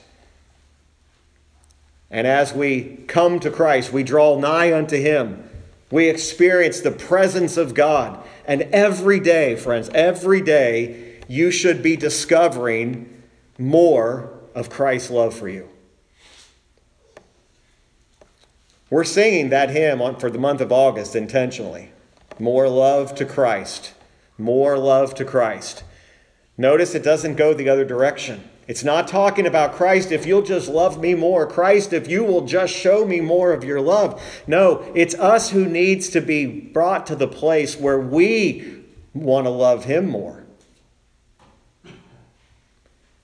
And 2.12 2.28
as 2.28 2.54
we 2.54 3.04
come 3.08 3.40
to 3.40 3.50
Christ, 3.50 3.92
we 3.92 4.04
draw 4.04 4.40
nigh 4.40 4.72
unto 4.74 4.98
him. 4.98 5.50
We 5.92 6.08
experience 6.10 6.80
the 6.82 6.92
presence 6.92 7.58
of 7.58 7.74
God. 7.74 8.24
And 8.46 8.64
every 8.64 9.20
day, 9.20 9.56
friends, 9.56 9.90
every 9.94 10.42
day, 10.42 11.20
you 11.28 11.52
should 11.52 11.82
be 11.82 11.96
discovering 11.96 13.12
more 13.58 14.35
of 14.56 14.70
Christ's 14.70 15.12
love 15.12 15.36
for 15.36 15.48
you. 15.48 15.70
We're 18.90 19.04
singing 19.04 19.50
that 19.50 19.72
hymn 19.72 20.00
for 20.16 20.32
the 20.32 20.40
month 20.40 20.62
of 20.62 20.72
August 20.72 21.16
intentionally. 21.16 21.92
More 22.40 22.70
love 22.70 23.14
to 23.16 23.26
Christ. 23.26 23.94
More 24.38 24.78
love 24.78 25.14
to 25.16 25.26
Christ. 25.26 25.84
Notice 26.58 26.96
it 26.96 27.04
doesn't 27.04 27.36
go 27.36 27.54
the 27.54 27.70
other 27.70 27.86
direction. 27.86 28.50
It's 28.68 28.84
not 28.84 29.08
talking 29.08 29.46
about 29.46 29.74
Christ, 29.74 30.12
if 30.12 30.26
you'll 30.26 30.42
just 30.42 30.70
love 30.70 31.00
me 31.00 31.14
more. 31.14 31.46
Christ, 31.46 31.94
if 31.94 32.08
you 32.08 32.24
will 32.24 32.46
just 32.46 32.74
show 32.74 33.06
me 33.06 33.22
more 33.22 33.54
of 33.54 33.64
your 33.64 33.82
love. 33.82 34.22
No, 34.48 34.92
it's 34.96 35.14
us 35.16 35.52
who 35.52 35.66
needs 35.66 36.10
to 36.10 36.22
be 36.22 36.46
brought 36.46 37.06
to 37.08 37.16
the 37.16 37.28
place 37.28 37.78
where 37.78 38.00
we 38.00 38.84
want 39.14 39.46
to 39.46 39.52
love 39.52 39.86
him 39.86 40.08
more. 40.10 40.45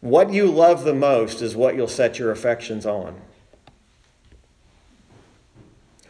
What 0.02 0.34
you 0.34 0.48
love 0.48 0.84
the 0.84 0.96
most 0.96 1.44
is 1.44 1.56
what 1.56 1.76
you'll 1.76 1.88
set 1.88 2.18
your 2.18 2.32
affections 2.32 2.86
on. 2.86 3.22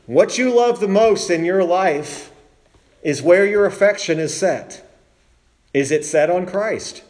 What 0.06 0.38
you 0.38 0.54
love 0.54 0.80
the 0.80 0.88
most 0.88 1.30
in 1.30 1.46
your 1.46 1.64
life 1.64 2.32
is 3.04 3.22
where 3.22 3.46
your 3.46 3.66
affection 3.66 4.20
is 4.20 4.36
set. 4.36 4.90
Is 5.74 5.92
it 5.92 6.06
set 6.06 6.30
on 6.30 6.46
Christ? 6.46 7.04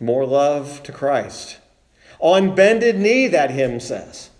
More 0.00 0.24
love 0.26 0.82
to 0.84 0.92
Christ. 0.92 1.58
On 2.20 2.54
bended 2.54 2.98
knee, 2.98 3.26
that 3.28 3.50
hymn 3.50 3.80
says. 3.80 4.30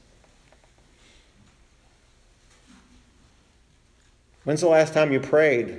When's 4.44 4.60
the 4.60 4.68
last 4.68 4.94
time 4.94 5.12
you 5.12 5.20
prayed 5.20 5.78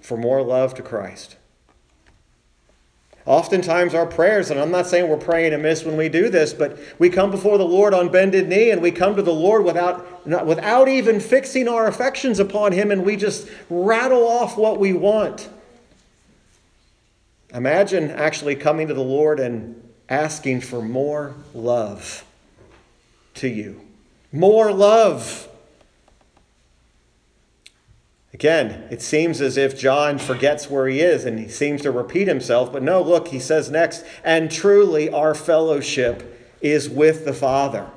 for 0.00 0.16
more 0.16 0.42
love 0.42 0.74
to 0.74 0.82
Christ? 0.82 1.36
Oftentimes, 3.26 3.92
our 3.92 4.06
prayers, 4.06 4.52
and 4.52 4.60
I'm 4.60 4.70
not 4.70 4.86
saying 4.86 5.08
we're 5.08 5.16
praying 5.16 5.52
amiss 5.52 5.84
when 5.84 5.96
we 5.96 6.08
do 6.08 6.28
this, 6.28 6.52
but 6.52 6.78
we 7.00 7.10
come 7.10 7.32
before 7.32 7.58
the 7.58 7.64
Lord 7.64 7.92
on 7.92 8.08
bended 8.08 8.48
knee 8.48 8.70
and 8.70 8.80
we 8.80 8.92
come 8.92 9.16
to 9.16 9.22
the 9.22 9.34
Lord 9.34 9.64
without, 9.64 10.24
without 10.46 10.86
even 10.86 11.18
fixing 11.18 11.66
our 11.66 11.88
affections 11.88 12.38
upon 12.38 12.70
Him 12.70 12.92
and 12.92 13.04
we 13.04 13.16
just 13.16 13.48
rattle 13.68 14.28
off 14.28 14.56
what 14.56 14.78
we 14.78 14.92
want. 14.92 15.48
Imagine 17.52 18.10
actually 18.10 18.54
coming 18.54 18.86
to 18.86 18.94
the 18.94 19.02
Lord 19.02 19.40
and 19.40 19.82
asking 20.08 20.60
for 20.60 20.80
more 20.80 21.34
love 21.52 22.24
to 23.34 23.48
you. 23.48 23.80
More 24.30 24.72
love. 24.72 25.48
Again, 28.36 28.86
it 28.90 29.00
seems 29.00 29.40
as 29.40 29.56
if 29.56 29.78
John 29.78 30.18
forgets 30.18 30.68
where 30.68 30.86
he 30.86 31.00
is 31.00 31.24
and 31.24 31.38
he 31.38 31.48
seems 31.48 31.80
to 31.80 31.90
repeat 31.90 32.28
himself, 32.28 32.70
but 32.70 32.82
no, 32.82 33.00
look, 33.00 33.28
he 33.28 33.38
says 33.38 33.70
next, 33.70 34.04
and 34.22 34.50
truly 34.50 35.08
our 35.08 35.34
fellowship 35.34 36.54
is 36.60 36.86
with 36.86 37.24
the 37.24 37.32
Father. 37.32 37.90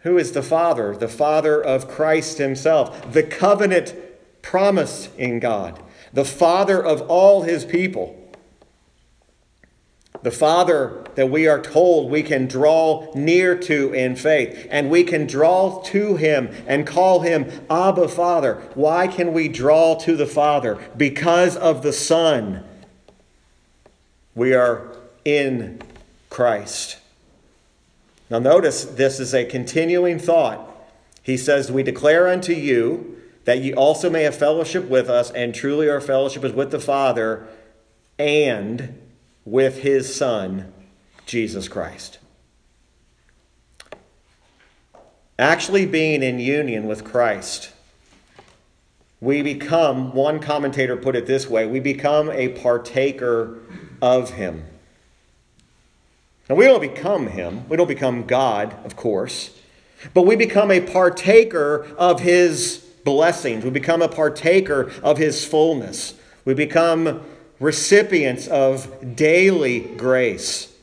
Who 0.00 0.18
is 0.18 0.32
the 0.32 0.42
Father? 0.42 0.94
The 0.94 1.08
Father 1.08 1.64
of 1.64 1.88
Christ 1.88 2.36
Himself, 2.36 3.10
the 3.10 3.22
covenant 3.22 3.94
promised 4.42 5.08
in 5.16 5.40
God, 5.40 5.82
the 6.12 6.26
Father 6.26 6.78
of 6.84 7.00
all 7.08 7.44
His 7.44 7.64
people. 7.64 8.19
The 10.22 10.30
Father 10.30 11.02
that 11.14 11.30
we 11.30 11.46
are 11.48 11.60
told 11.60 12.10
we 12.10 12.22
can 12.22 12.46
draw 12.46 13.10
near 13.14 13.56
to 13.56 13.92
in 13.92 14.16
faith, 14.16 14.66
and 14.70 14.90
we 14.90 15.02
can 15.02 15.26
draw 15.26 15.82
to 15.84 16.16
Him 16.16 16.50
and 16.66 16.86
call 16.86 17.20
Him 17.20 17.50
Abba 17.70 18.08
Father. 18.08 18.56
Why 18.74 19.06
can 19.06 19.32
we 19.32 19.48
draw 19.48 19.94
to 20.00 20.16
the 20.16 20.26
Father? 20.26 20.78
Because 20.96 21.56
of 21.56 21.82
the 21.82 21.92
Son. 21.92 22.64
We 24.34 24.54
are 24.54 24.94
in 25.24 25.80
Christ. 26.28 26.98
Now, 28.28 28.38
notice 28.38 28.84
this 28.84 29.18
is 29.18 29.34
a 29.34 29.44
continuing 29.44 30.18
thought. 30.18 30.66
He 31.22 31.36
says, 31.36 31.72
We 31.72 31.82
declare 31.82 32.28
unto 32.28 32.52
you 32.52 33.16
that 33.44 33.60
ye 33.60 33.72
also 33.74 34.08
may 34.08 34.22
have 34.22 34.36
fellowship 34.36 34.88
with 34.88 35.08
us, 35.08 35.30
and 35.30 35.54
truly 35.54 35.88
our 35.88 36.00
fellowship 36.00 36.44
is 36.44 36.52
with 36.52 36.70
the 36.70 36.78
Father 36.78 37.48
and 38.18 38.96
with 39.44 39.78
his 39.78 40.14
Son, 40.14 40.72
Jesus 41.26 41.68
Christ. 41.68 42.18
Actually, 45.38 45.86
being 45.86 46.22
in 46.22 46.38
union 46.38 46.86
with 46.86 47.04
Christ, 47.04 47.72
we 49.20 49.42
become, 49.42 50.12
one 50.14 50.40
commentator 50.40 50.96
put 50.96 51.16
it 51.16 51.26
this 51.26 51.48
way, 51.48 51.66
we 51.66 51.80
become 51.80 52.30
a 52.30 52.48
partaker 52.48 53.58
of 54.02 54.30
him. 54.30 54.64
Now, 56.48 56.56
we 56.56 56.64
don't 56.64 56.80
become 56.80 57.28
him, 57.28 57.68
we 57.68 57.76
don't 57.76 57.88
become 57.88 58.26
God, 58.26 58.74
of 58.84 58.96
course, 58.96 59.56
but 60.14 60.22
we 60.22 60.36
become 60.36 60.70
a 60.70 60.80
partaker 60.80 61.86
of 61.96 62.20
his 62.20 62.84
blessings. 63.04 63.64
We 63.64 63.70
become 63.70 64.02
a 64.02 64.08
partaker 64.08 64.90
of 65.02 65.18
his 65.18 65.44
fullness. 65.44 66.14
We 66.44 66.54
become 66.54 67.22
recipients 67.60 68.48
of 68.48 69.14
daily 69.14 69.80
grace. 69.80 70.74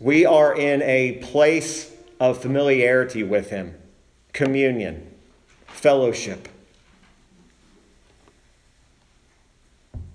We 0.00 0.24
are 0.24 0.56
in 0.56 0.80
a 0.82 1.18
place 1.22 1.94
of 2.18 2.38
familiarity 2.38 3.22
with 3.22 3.50
Him, 3.50 3.74
communion, 4.32 5.14
fellowship. 5.66 6.48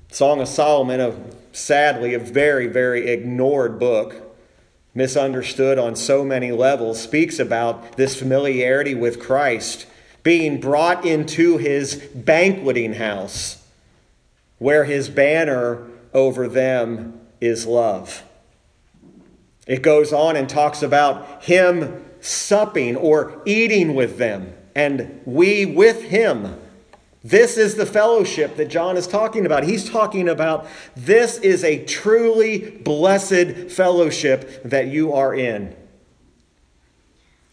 Song 0.09 0.41
of 0.41 0.47
Solomon, 0.47 0.99
a, 0.99 1.15
sadly 1.51 2.15
a 2.15 2.19
very, 2.19 2.67
very 2.67 3.09
ignored 3.09 3.77
book, 3.77 4.35
misunderstood 4.95 5.77
on 5.77 5.95
so 5.95 6.23
many 6.23 6.51
levels, 6.51 6.99
speaks 7.01 7.37
about 7.37 7.97
this 7.97 8.17
familiarity 8.17 8.95
with 8.95 9.19
Christ 9.19 9.85
being 10.23 10.59
brought 10.59 11.05
into 11.05 11.57
his 11.57 11.95
banqueting 12.15 12.93
house 12.93 13.64
where 14.57 14.85
his 14.85 15.09
banner 15.09 15.87
over 16.13 16.47
them 16.47 17.19
is 17.41 17.65
love. 17.65 18.23
It 19.67 19.81
goes 19.81 20.13
on 20.13 20.35
and 20.35 20.47
talks 20.47 20.81
about 20.81 21.43
him 21.43 22.05
supping 22.21 22.95
or 22.95 23.41
eating 23.45 23.95
with 23.95 24.17
them, 24.17 24.53
and 24.75 25.21
we 25.25 25.65
with 25.65 26.03
him. 26.03 26.59
This 27.23 27.57
is 27.57 27.73
the 27.73 27.87
fellowship 27.87 28.55
that 28.57 28.67
John 28.67 28.97
is 28.97 29.07
talking 29.07 29.47
about. 29.47 29.63
He's 29.63 29.89
talking 29.89 30.29
about 30.29 30.67
this 30.95 31.39
is 31.39 31.63
a 31.63 31.83
truly 31.85 32.69
blessed 32.69 33.71
fellowship 33.71 34.63
that 34.63 34.87
you 34.87 35.11
are 35.11 35.33
in. 35.33 35.75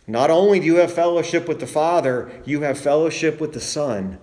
Not 0.06 0.30
only 0.30 0.60
do 0.60 0.66
you 0.66 0.76
have 0.76 0.92
fellowship 0.92 1.48
with 1.48 1.60
the 1.60 1.66
Father, 1.66 2.30
you 2.44 2.60
have 2.60 2.78
fellowship 2.78 3.40
with 3.40 3.54
the 3.54 3.60
Son. 3.60 4.18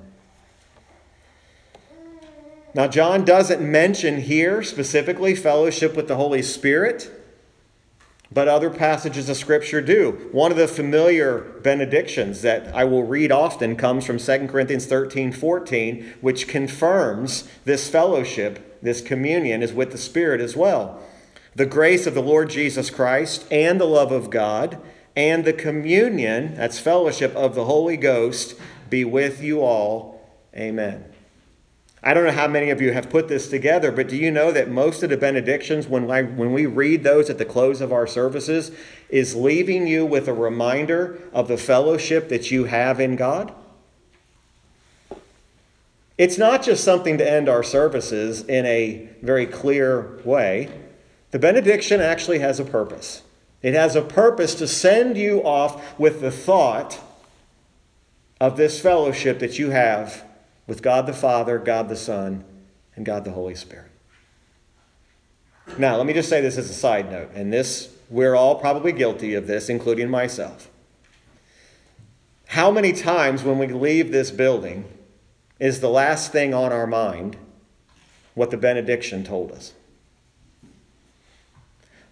Now, 2.73 2.87
John 2.87 3.25
doesn't 3.25 3.61
mention 3.61 4.21
here 4.21 4.61
specifically 4.61 5.35
fellowship 5.35 5.95
with 5.95 6.07
the 6.07 6.17
Holy 6.17 6.43
Spirit, 6.43 7.11
but 8.31 8.47
other 8.47 8.69
passages 8.69 9.27
of 9.27 9.37
Scripture 9.37 9.81
do. 9.81 10.29
One 10.31 10.51
of 10.51 10.57
the 10.57 10.67
familiar 10.67 11.39
benedictions 11.63 12.43
that 12.43 12.73
I 12.75 12.83
will 12.83 13.03
read 13.03 13.31
often 13.31 13.75
comes 13.75 14.05
from 14.05 14.19
2 14.19 14.47
Corinthians 14.47 14.85
13 14.85 15.31
14, 15.31 16.13
which 16.21 16.47
confirms 16.47 17.49
this 17.65 17.89
fellowship, 17.89 18.81
this 18.83 19.01
communion, 19.01 19.63
is 19.63 19.73
with 19.73 19.91
the 19.91 19.97
Spirit 19.97 20.39
as 20.39 20.55
well. 20.55 21.01
The 21.55 21.65
grace 21.65 22.05
of 22.05 22.13
the 22.13 22.21
Lord 22.21 22.51
Jesus 22.51 22.91
Christ 22.91 23.47
and 23.51 23.81
the 23.81 23.85
love 23.85 24.11
of 24.11 24.29
God 24.29 24.79
and 25.15 25.43
the 25.43 25.53
communion, 25.53 26.53
that's 26.53 26.79
fellowship 26.79 27.35
of 27.35 27.55
the 27.55 27.65
Holy 27.65 27.97
Ghost, 27.97 28.55
be 28.91 29.03
with 29.03 29.41
you 29.41 29.61
all. 29.61 30.21
Amen. 30.55 31.08
I 32.01 32.13
don't 32.13 32.25
know 32.25 32.31
how 32.31 32.47
many 32.47 32.69
of 32.69 32.81
you 32.81 32.93
have 32.93 33.09
put 33.09 33.27
this 33.27 33.49
together, 33.49 33.91
but 33.91 34.07
do 34.07 34.15
you 34.15 34.31
know 34.31 34.51
that 34.51 34.69
most 34.69 35.03
of 35.03 35.09
the 35.09 35.17
benedictions, 35.17 35.87
when, 35.87 36.09
I, 36.09 36.23
when 36.23 36.53
we 36.53 36.65
read 36.65 37.03
those 37.03 37.29
at 37.29 37.37
the 37.37 37.45
close 37.45 37.81
of 37.81 37.91
our 37.91 38.07
services, 38.07 38.71
is 39.09 39.35
leaving 39.35 39.85
you 39.85 40.05
with 40.05 40.27
a 40.29 40.33
reminder 40.33 41.19
of 41.33 41.49
the 41.49 41.57
fellowship 41.57 42.29
that 42.29 42.51
you 42.51 42.65
have 42.65 43.01
in 43.01 43.17
God? 43.17 43.53
It's 46.17 46.37
not 46.37 46.63
just 46.63 46.83
something 46.83 47.17
to 47.17 47.29
end 47.29 47.49
our 47.49 47.63
services 47.63 48.43
in 48.43 48.65
a 48.65 49.09
very 49.21 49.45
clear 49.45 50.19
way. 50.23 50.69
The 51.31 51.39
benediction 51.39 51.99
actually 51.99 52.39
has 52.39 52.59
a 52.59 52.65
purpose. 52.65 53.23
It 53.61 53.73
has 53.73 53.95
a 53.95 54.01
purpose 54.01 54.55
to 54.55 54.67
send 54.67 55.17
you 55.17 55.41
off 55.43 55.99
with 55.99 56.21
the 56.21 56.31
thought 56.31 56.99
of 58.39 58.55
this 58.55 58.79
fellowship 58.79 59.39
that 59.39 59.59
you 59.59 59.71
have 59.71 60.23
with 60.69 60.83
God 60.83 61.07
the 61.07 61.13
Father, 61.13 61.57
God 61.57 61.89
the 61.89 61.95
Son, 61.95 62.45
and 62.95 63.03
God 63.03 63.25
the 63.25 63.31
Holy 63.31 63.55
Spirit. 63.55 63.89
Now, 65.79 65.97
let 65.97 66.05
me 66.05 66.13
just 66.13 66.29
say 66.29 66.41
this 66.41 66.57
as 66.57 66.69
a 66.69 66.73
side 66.73 67.11
note, 67.11 67.31
and 67.33 67.51
this, 67.51 67.91
we're 68.07 68.35
all 68.35 68.55
probably 68.55 68.91
guilty 68.91 69.33
of 69.33 69.47
this, 69.47 69.67
including 69.67 70.09
myself. 70.09 70.69
How 72.45 72.69
many 72.69 72.93
times 72.93 73.43
when 73.43 73.57
we 73.57 73.67
leave 73.67 74.11
this 74.11 74.29
building 74.29 74.85
is 75.59 75.79
the 75.79 75.89
last 75.89 76.31
thing 76.31 76.53
on 76.53 76.71
our 76.71 76.87
mind 76.87 77.35
what 78.35 78.51
the 78.51 78.57
benediction 78.57 79.23
told 79.23 79.51
us? 79.51 79.73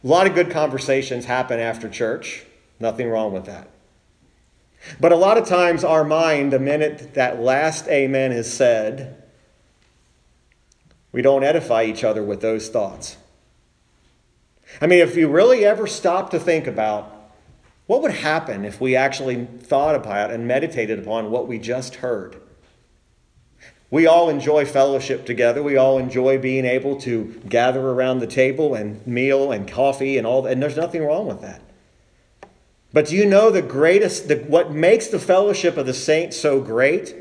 A 0.03 0.07
lot 0.07 0.25
of 0.25 0.33
good 0.33 0.49
conversations 0.49 1.25
happen 1.25 1.59
after 1.59 1.87
church. 1.87 2.45
Nothing 2.79 3.09
wrong 3.09 3.33
with 3.33 3.45
that. 3.45 3.69
But 4.99 5.11
a 5.11 5.15
lot 5.15 5.37
of 5.37 5.47
times, 5.47 5.83
our 5.83 6.03
mind, 6.03 6.53
the 6.53 6.59
minute 6.59 7.13
that 7.13 7.41
last 7.41 7.87
amen 7.87 8.31
is 8.31 8.51
said, 8.51 9.23
we 11.11 11.21
don't 11.21 11.43
edify 11.43 11.83
each 11.83 12.03
other 12.03 12.23
with 12.23 12.41
those 12.41 12.69
thoughts. 12.69 13.17
I 14.81 14.87
mean, 14.87 14.99
if 14.99 15.15
you 15.15 15.29
really 15.29 15.65
ever 15.65 15.87
stop 15.87 16.29
to 16.31 16.39
think 16.39 16.67
about 16.67 17.17
what 17.87 18.01
would 18.01 18.11
happen 18.11 18.65
if 18.65 18.81
we 18.81 18.95
actually 18.95 19.45
thought 19.45 19.95
about 19.95 20.29
and 20.29 20.45
meditated 20.45 20.99
upon 20.99 21.31
what 21.31 21.47
we 21.47 21.57
just 21.57 21.95
heard. 21.95 22.35
We 23.89 24.05
all 24.05 24.29
enjoy 24.29 24.65
fellowship 24.65 25.25
together. 25.25 25.63
We 25.63 25.77
all 25.77 25.97
enjoy 25.97 26.37
being 26.37 26.65
able 26.65 26.99
to 27.01 27.41
gather 27.47 27.79
around 27.79 28.19
the 28.19 28.27
table 28.27 28.75
and 28.75 29.05
meal 29.07 29.53
and 29.53 29.65
coffee 29.65 30.17
and 30.17 30.27
all 30.27 30.41
that. 30.41 30.51
And 30.51 30.61
there's 30.61 30.75
nothing 30.75 31.05
wrong 31.05 31.25
with 31.25 31.39
that. 31.41 31.61
But 32.93 33.07
do 33.07 33.15
you 33.15 33.25
know 33.25 33.49
the 33.49 33.61
greatest, 33.61 34.27
the, 34.27 34.37
what 34.37 34.71
makes 34.71 35.07
the 35.07 35.19
fellowship 35.19 35.77
of 35.77 35.85
the 35.85 35.93
saints 35.93 36.37
so 36.37 36.61
great 36.61 37.15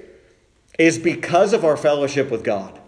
is 0.78 0.98
because 0.98 1.52
of 1.52 1.64
our 1.64 1.76
fellowship 1.76 2.30
with 2.30 2.44
God. 2.44 2.78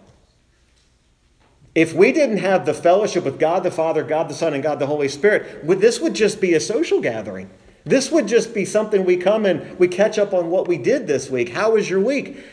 If 1.75 1.93
we 1.93 2.11
didn't 2.11 2.37
have 2.37 2.65
the 2.65 2.73
fellowship 2.73 3.23
with 3.23 3.39
God 3.39 3.63
the 3.63 3.71
Father, 3.71 4.03
God 4.03 4.29
the 4.29 4.33
Son, 4.33 4.53
and 4.53 4.63
God 4.63 4.79
the 4.79 4.87
Holy 4.87 5.07
Spirit, 5.07 5.63
would, 5.63 5.79
this 5.79 5.99
would 5.99 6.13
just 6.13 6.41
be 6.41 6.53
a 6.53 6.59
social 6.59 7.01
gathering. 7.01 7.49
This 7.85 8.11
would 8.11 8.27
just 8.27 8.53
be 8.53 8.65
something 8.65 9.05
we 9.05 9.17
come 9.17 9.45
and 9.45 9.77
we 9.79 9.87
catch 9.87 10.19
up 10.19 10.33
on 10.33 10.49
what 10.49 10.67
we 10.67 10.77
did 10.77 11.07
this 11.07 11.29
week. 11.29 11.49
How 11.49 11.71
was 11.71 11.89
your 11.89 11.99
week? 11.99 12.43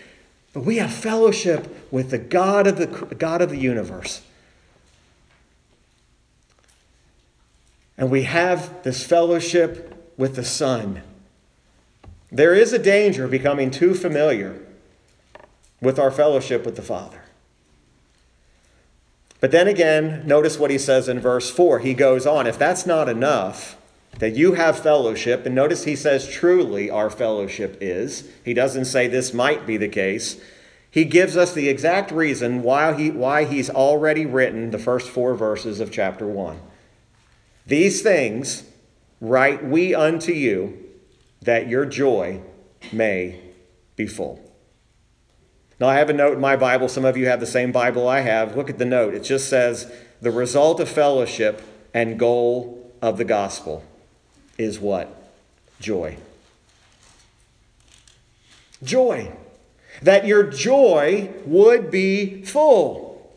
But 0.53 0.65
we 0.65 0.77
have 0.77 0.93
fellowship 0.93 1.93
with 1.93 2.11
the 2.11 2.19
God 2.19 2.67
of 2.67 2.79
the 2.79 2.87
God 2.87 3.43
of 3.43 3.51
the 3.51 3.59
universe. 3.59 4.23
And 7.99 8.11
we 8.11 8.23
have 8.23 8.83
this 8.83 9.05
fellowship 9.05 9.96
with 10.17 10.37
the 10.37 10.45
Son. 10.45 11.03
There 12.31 12.55
is 12.55 12.73
a 12.73 12.79
danger 12.79 13.25
of 13.25 13.31
becoming 13.31 13.71
too 13.71 13.95
familiar 13.95 14.61
with 15.81 15.99
our 15.99 16.11
fellowship 16.11 16.65
with 16.65 16.77
the 16.77 16.83
Father. 16.83 17.23
But 19.41 19.53
then 19.53 19.69
again, 19.69 20.27
notice 20.27 20.59
what 20.59 20.71
he 20.71 20.79
says 20.79 21.09
in 21.09 21.21
verse 21.21 21.51
4. 21.51 21.81
He 21.81 21.95
goes 21.95 22.27
on, 22.27 22.47
if 22.47 22.59
that's 22.59 22.87
not 22.87 23.09
enough, 23.09 23.77
that 24.19 24.35
you 24.35 24.55
have 24.55 24.79
fellowship, 24.79 25.45
and 25.45 25.55
notice 25.55 25.85
he 25.85 25.95
says, 25.95 26.27
truly 26.27 26.91
our 26.91 27.11
fellowship 27.11 27.77
is. 27.81 28.29
He 28.45 28.55
doesn't 28.55 28.87
say 28.87 29.07
this 29.07 29.35
might 29.35 29.67
be 29.67 29.77
the 29.77 29.89
case. 29.89 30.41
He 30.91 31.05
gives 31.05 31.37
us 31.37 31.53
the 31.53 31.69
exact 31.69 32.11
reason 32.11 32.63
why, 32.63 32.95
he, 32.95 33.11
why 33.11 33.45
he's 33.45 33.69
already 33.69 34.25
written 34.25 34.71
the 34.71 34.79
first 34.79 35.11
four 35.11 35.35
verses 35.35 35.81
of 35.81 35.93
chapter 35.93 36.27
1. 36.27 36.59
These 37.67 38.01
things 38.01 38.63
write 39.21 39.65
we 39.65 39.95
unto 39.95 40.33
you 40.33 40.77
that 41.43 41.69
your 41.69 41.85
joy 41.85 42.41
may 42.93 43.41
be 43.97 44.07
full. 44.07 44.43
Now, 45.79 45.89
I 45.89 45.97
have 45.97 46.09
a 46.09 46.15
note 46.15 46.35
in 46.35 46.41
my 46.41 46.57
Bible. 46.57 46.89
Some 46.89 47.05
of 47.05 47.17
you 47.17 47.27
have 47.27 47.41
the 47.41 47.47
same 47.47 47.71
Bible 47.71 48.09
I 48.09 48.21
have. 48.21 48.57
Look 48.57 48.71
at 48.71 48.79
the 48.79 48.85
note. 48.85 49.15
It 49.15 49.23
just 49.23 49.49
says, 49.49 49.93
The 50.23 50.31
result 50.31 50.81
of 50.81 50.89
fellowship 50.89 51.63
and 51.93 52.19
goal 52.19 52.93
of 53.03 53.19
the 53.19 53.25
gospel 53.25 53.85
is 54.57 54.81
what? 54.81 55.15
Joy. 55.81 56.17
Joy. 58.83 59.33
That 60.03 60.27
your 60.27 60.45
joy 60.45 61.31
would 61.45 61.91
be 61.91 62.43
full. 62.45 63.35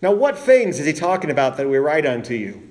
Now, 0.00 0.12
what 0.12 0.38
things 0.38 0.78
is 0.78 0.86
he 0.86 0.92
talking 0.92 1.30
about 1.30 1.56
that 1.56 1.68
we 1.68 1.78
write 1.78 2.06
unto 2.06 2.34
you? 2.34 2.69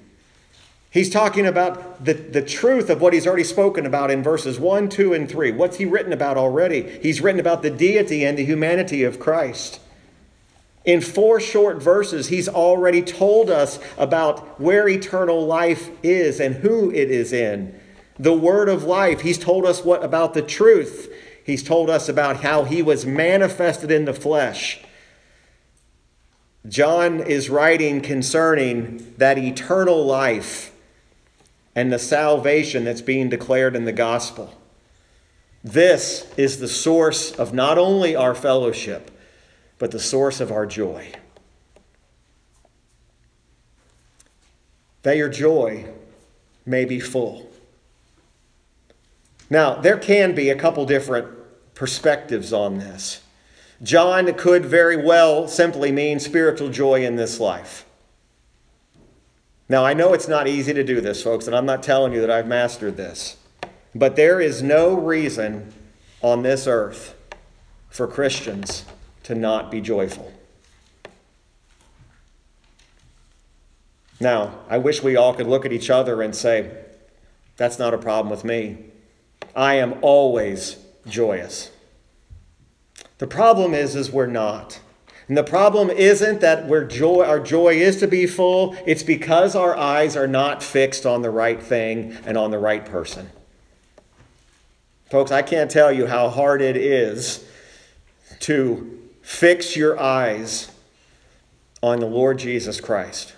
He's 0.92 1.10
talking 1.12 1.46
about 1.46 2.04
the, 2.04 2.14
the 2.14 2.42
truth 2.42 2.90
of 2.90 3.00
what 3.00 3.14
he's 3.14 3.28
already 3.28 3.44
spoken 3.44 3.86
about 3.86 4.10
in 4.10 4.24
verses 4.24 4.60
1, 4.60 4.90
2, 4.90 5.14
and 5.14 5.30
3. 5.30 5.52
What's 5.52 5.78
he 5.78 5.86
written 5.86 6.12
about 6.12 6.36
already? 6.36 7.00
He's 7.02 7.22
written 7.22 7.40
about 7.40 7.62
the 7.62 7.70
deity 7.70 8.26
and 8.26 8.38
the 8.38 8.46
humanity 8.46 9.04
of 9.04 9.20
Christ. 9.20 9.80
In 10.86 11.02
four 11.02 11.40
short 11.40 11.78
verses, 11.82 12.30
he's 12.30 12.50
already 12.50 13.04
told 13.04 13.52
us 13.52 13.78
about 14.00 14.60
where 14.60 14.90
eternal 14.90 15.46
life 15.46 15.92
is 16.02 16.40
and 16.40 16.56
who 16.56 16.90
it 16.90 17.12
is 17.12 17.34
in. 17.34 17.80
The 18.18 18.34
word 18.34 18.68
of 18.68 18.84
life, 18.84 19.22
he's 19.22 19.38
told 19.38 19.66
us 19.66 19.84
what 19.84 20.04
about 20.04 20.34
the 20.34 20.42
truth. 20.42 21.14
He's 21.46 21.64
told 21.64 21.92
us 21.92 22.10
about 22.10 22.38
how 22.38 22.64
he 22.64 22.82
was 22.82 23.06
manifested 23.06 23.92
in 23.92 24.06
the 24.06 24.14
flesh. 24.14 24.82
John 26.68 27.20
is 27.20 27.50
writing 27.50 28.02
concerning 28.02 29.14
that 29.18 29.38
eternal 29.38 30.04
life 30.04 30.72
and 31.80 31.94
the 31.94 31.98
salvation 31.98 32.84
that's 32.84 33.00
being 33.00 33.30
declared 33.30 33.74
in 33.74 33.86
the 33.86 33.94
gospel. 33.94 34.54
This 35.64 36.30
is 36.36 36.60
the 36.60 36.68
source 36.68 37.32
of 37.32 37.54
not 37.54 37.78
only 37.78 38.18
our 38.18 38.36
fellowship, 38.36 39.10
but 39.78 39.92
the 39.92 40.00
source 40.00 40.42
of 40.42 40.52
our 40.52 40.66
joy. 40.66 41.08
That 45.04 45.16
your 45.16 45.30
joy 45.30 45.86
may 46.66 46.84
be 46.84 47.00
full. 47.00 47.50
Now, 49.50 49.76
there 49.76 49.98
can 49.98 50.36
be 50.36 50.50
a 50.50 50.60
couple 50.60 50.86
different 50.86 51.30
perspectives 51.76 52.52
on 52.52 52.80
this. 52.80 53.22
John 53.82 54.34
could 54.34 54.66
very 54.66 54.98
well 54.98 55.48
simply 55.48 55.94
mean 55.94 56.20
spiritual 56.20 56.72
joy 56.72 57.06
in 57.06 57.16
this 57.16 57.40
life. 57.40 57.86
Now, 59.72 59.86
I 59.86 59.94
know 59.94 60.14
it's 60.14 60.28
not 60.28 60.48
easy 60.48 60.74
to 60.74 60.84
do 60.84 61.00
this, 61.00 61.22
folks, 61.22 61.46
and 61.46 61.56
I'm 61.56 61.68
not 61.68 61.84
telling 61.84 62.12
you 62.12 62.22
that 62.22 62.32
I've 62.32 62.48
mastered 62.48 62.98
this. 62.98 63.38
But 63.94 64.16
there 64.16 64.42
is 64.42 64.64
no 64.64 64.96
reason 64.96 65.72
on 66.22 66.42
this 66.42 66.66
earth 66.66 67.16
for 67.90 68.08
Christians 68.08 68.84
to 69.24 69.36
not 69.36 69.70
be 69.70 69.80
joyful. 69.80 70.34
Now, 74.20 74.60
I 74.68 74.80
wish 74.80 75.04
we 75.04 75.16
all 75.16 75.34
could 75.36 75.48
look 75.48 75.66
at 75.66 75.72
each 75.72 75.92
other 75.92 76.22
and 76.24 76.36
say, 76.36 76.76
that's 77.56 77.78
not 77.78 77.94
a 77.94 77.98
problem 77.98 78.30
with 78.30 78.44
me. 78.44 78.86
I 79.56 79.76
am 79.76 80.00
always 80.02 80.78
joyous. 81.08 81.72
The 83.20 83.28
problem 83.28 83.74
is, 83.74 83.96
is 83.96 84.12
we're 84.12 84.26
not. 84.26 84.80
And 85.30 85.38
the 85.38 85.44
problem 85.44 85.92
isn't 85.92 86.42
that 86.42 86.68
we're 86.68 86.86
joy, 86.86 87.24
our 87.24 87.40
joy 87.40 87.76
is 87.76 87.98
to 87.98 88.08
be 88.08 88.26
full. 88.26 88.76
It's 88.88 89.04
because 89.04 89.56
our 89.56 89.78
eyes 89.78 90.18
are 90.18 90.28
not 90.28 90.64
fixed 90.64 91.06
on 91.06 91.22
the 91.22 91.30
right 91.30 91.62
thing 91.62 92.18
and 92.26 92.36
on 92.36 92.50
the 92.50 92.58
right 92.58 92.84
person. 92.84 93.30
Folks, 95.12 95.32
I 95.32 95.44
can't 95.44 95.70
tell 95.70 95.92
you 95.92 96.08
how 96.08 96.30
hard 96.30 96.64
it 96.64 96.76
is 96.76 97.46
to 98.40 99.00
fix 99.22 99.76
your 99.76 100.00
eyes 100.00 100.72
on 101.84 102.00
the 102.00 102.08
Lord 102.08 102.40
Jesus 102.40 102.82
Christ. 102.82 103.36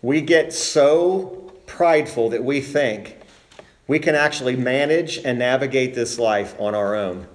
We 0.00 0.22
get 0.22 0.54
so 0.54 1.52
prideful 1.66 2.30
that 2.30 2.42
we 2.42 2.62
think 2.62 3.18
we 3.86 3.98
can 3.98 4.14
actually 4.14 4.56
manage 4.56 5.18
and 5.18 5.38
navigate 5.38 5.94
this 5.94 6.18
life 6.18 6.58
on 6.58 6.74
our 6.74 6.94
own. 6.94 7.26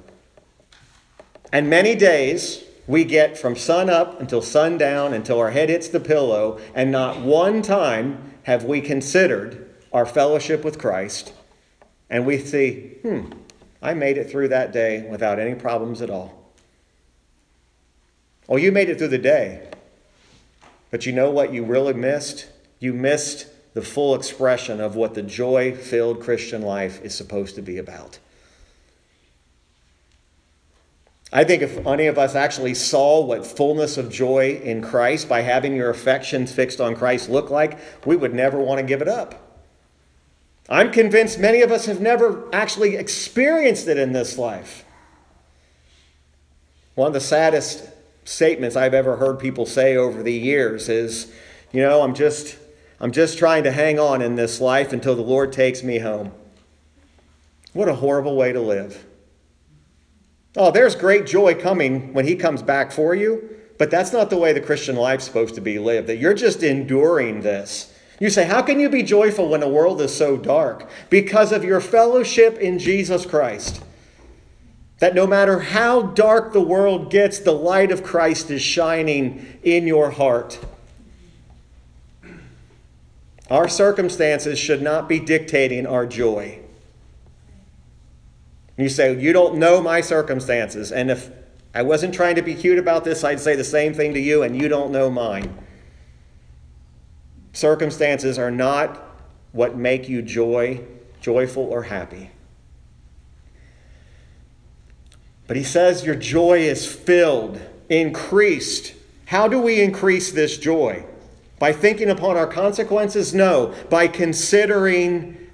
And 1.52 1.70
many 1.70 1.96
days 1.96 2.64
we 2.88 3.04
get 3.04 3.38
from 3.38 3.56
sun 3.56 3.90
up 3.90 4.20
until 4.20 4.42
sundown 4.42 5.14
until 5.14 5.40
our 5.40 5.52
head 5.52 5.70
hits 5.70 5.88
the 5.88 6.00
pillow, 6.00 6.60
and 6.74 6.92
not 6.92 7.22
one 7.22 7.62
time 7.62 8.34
have 8.44 8.64
we 8.64 8.82
considered 8.82 9.70
our 9.92 10.06
fellowship 10.06 10.64
with 10.64 10.80
Christ. 10.80 11.34
And 12.10 12.26
we 12.26 12.38
see, 12.38 12.98
hmm, 13.02 13.32
I 13.82 13.94
made 13.94 14.18
it 14.18 14.30
through 14.30 14.48
that 14.50 14.72
day 14.72 15.08
without 15.10 15.40
any 15.40 15.56
problems 15.56 16.02
at 16.02 16.10
all. 16.10 16.54
Oh, 18.50 18.56
you 18.56 18.72
made 18.72 18.90
it 18.90 18.98
through 18.98 19.10
the 19.10 19.18
day. 19.18 19.70
But 20.90 21.06
you 21.06 21.12
know 21.12 21.30
what 21.30 21.54
you 21.54 21.66
really 21.66 21.94
missed? 21.94 22.48
You 22.80 22.94
missed 22.94 23.48
the 23.74 23.82
full 23.82 24.16
expression 24.16 24.80
of 24.80 24.96
what 24.96 25.14
the 25.14 25.22
joy 25.22 25.76
filled 25.76 26.22
Christian 26.22 26.62
life 26.62 27.02
is 27.04 27.14
supposed 27.14 27.56
to 27.56 27.62
be 27.62 27.78
about. 27.78 28.20
I 31.32 31.44
think 31.44 31.62
if 31.62 31.86
any 31.86 32.08
of 32.08 32.18
us 32.18 32.36
actually 32.36 32.74
saw 32.74 33.22
what 33.22 33.46
fullness 33.46 33.98
of 33.98 34.10
joy 34.10 34.62
in 34.64 34.82
Christ 34.82 35.28
by 35.28 35.42
having 35.42 35.76
your 35.76 35.90
affections 35.90 36.54
fixed 36.54 36.80
on 36.80 36.96
Christ 36.96 37.30
look 37.30 37.50
like, 37.50 37.78
we 38.06 38.16
would 38.16 38.34
never 38.34 38.60
want 38.60 38.80
to 38.80 38.86
give 38.86 39.02
it 39.02 39.10
up. 39.10 39.44
I'm 40.70 40.92
convinced 40.92 41.40
many 41.40 41.62
of 41.62 41.72
us 41.72 41.86
have 41.86 42.00
never 42.00 42.44
actually 42.54 42.96
experienced 42.96 43.88
it 43.88 43.98
in 43.98 44.14
this 44.14 44.38
life. 44.38 44.86
One 46.96 47.08
of 47.08 47.14
the 47.14 47.22
saddest 47.22 47.90
statements 48.26 48.76
I've 48.76 48.94
ever 48.94 49.18
heard 49.18 49.40
people 49.40 49.66
say 49.66 49.96
over 49.96 50.24
the 50.24 50.34
years 50.34 50.90
is, 50.90 51.32
you 51.72 51.82
know, 51.82 52.02
I'm 52.02 52.16
just 52.16 52.58
I'm 53.00 53.12
just 53.12 53.38
trying 53.38 53.64
to 53.64 53.72
hang 53.72 54.00
on 54.00 54.22
in 54.22 54.36
this 54.36 54.60
life 54.60 54.92
until 54.92 55.16
the 55.16 55.22
Lord 55.22 55.54
takes 55.54 55.84
me 55.84 56.00
home. 56.00 56.32
What 57.74 57.88
a 57.88 57.96
horrible 57.96 58.36
way 58.36 58.52
to 58.52 58.60
live. 58.60 59.06
Oh, 60.58 60.72
there's 60.72 60.96
great 60.96 61.28
joy 61.28 61.54
coming 61.54 62.14
when 62.14 62.26
He 62.26 62.36
comes 62.36 62.64
back 62.64 62.92
for 62.92 63.14
you, 63.14 63.58
but 63.78 63.92
that's 63.92 64.12
not 64.12 64.32
the 64.32 64.38
way 64.38 64.54
the 64.54 64.62
Christian 64.62 64.96
life's 64.96 65.26
supposed 65.26 65.54
to 65.56 65.62
be 65.62 65.78
lived, 65.78 66.08
that 66.08 66.18
you're 66.18 66.34
just 66.34 66.64
enduring 66.64 67.42
this. 67.42 67.94
You 68.20 68.32
say, 68.32 68.46
How 68.46 68.64
can 68.64 68.80
you 68.80 68.90
be 68.90 69.04
joyful 69.04 69.50
when 69.50 69.60
the 69.60 69.70
world 69.70 70.02
is 70.02 70.16
so 70.16 70.36
dark? 70.36 70.90
Because 71.12 71.52
of 71.52 71.64
your 71.64 71.80
fellowship 71.80 72.58
in 72.58 72.80
Jesus 72.80 73.26
Christ. 73.26 73.84
That 74.98 75.14
no 75.14 75.28
matter 75.28 75.60
how 75.60 76.02
dark 76.02 76.54
the 76.54 76.62
world 76.62 77.12
gets, 77.12 77.38
the 77.38 77.52
light 77.52 77.92
of 77.92 78.02
Christ 78.02 78.50
is 78.50 78.64
shining 78.64 79.60
in 79.62 79.86
your 79.86 80.10
heart. 80.10 80.60
Our 83.52 83.70
circumstances 83.70 84.58
should 84.58 84.82
not 84.82 85.08
be 85.08 85.20
dictating 85.20 85.86
our 85.86 86.08
joy. 86.08 86.60
And 88.78 88.84
you 88.84 88.90
say, 88.90 89.20
You 89.20 89.34
don't 89.34 89.56
know 89.56 89.82
my 89.82 90.02
circumstances. 90.02 90.92
And 90.92 91.12
if 91.12 91.30
I 91.74 91.82
wasn't 91.82 92.14
trying 92.14 92.36
to 92.36 92.42
be 92.42 92.56
cute 92.56 92.80
about 92.80 93.04
this, 93.04 93.24
I'd 93.24 93.40
say 93.40 93.56
the 93.56 93.64
same 93.64 93.94
thing 93.94 94.14
to 94.14 94.20
you, 94.20 94.44
and 94.44 94.60
you 94.60 94.68
don't 94.68 94.92
know 94.92 95.10
mine. 95.10 95.58
Circumstances 97.54 98.38
are 98.38 98.52
not 98.52 99.04
what 99.52 99.76
make 99.76 100.08
you 100.08 100.22
joy, 100.22 100.82
joyful 101.22 101.64
or 101.64 101.84
happy. 101.84 102.32
But 105.48 105.58
he 105.58 105.64
says 105.64 106.06
your 106.06 106.16
joy 106.16 106.60
is 106.60 106.86
filled, 106.86 107.60
increased. 107.90 108.94
How 109.26 109.48
do 109.48 109.60
we 109.60 109.82
increase 109.82 110.32
this 110.32 110.58
joy? 110.58 111.06
By 111.58 111.74
thinking 111.74 112.10
upon 112.10 112.38
our 112.38 112.48
consequences? 112.48 113.34
No, 113.34 113.74
by 113.90 114.08
considering 114.08 115.50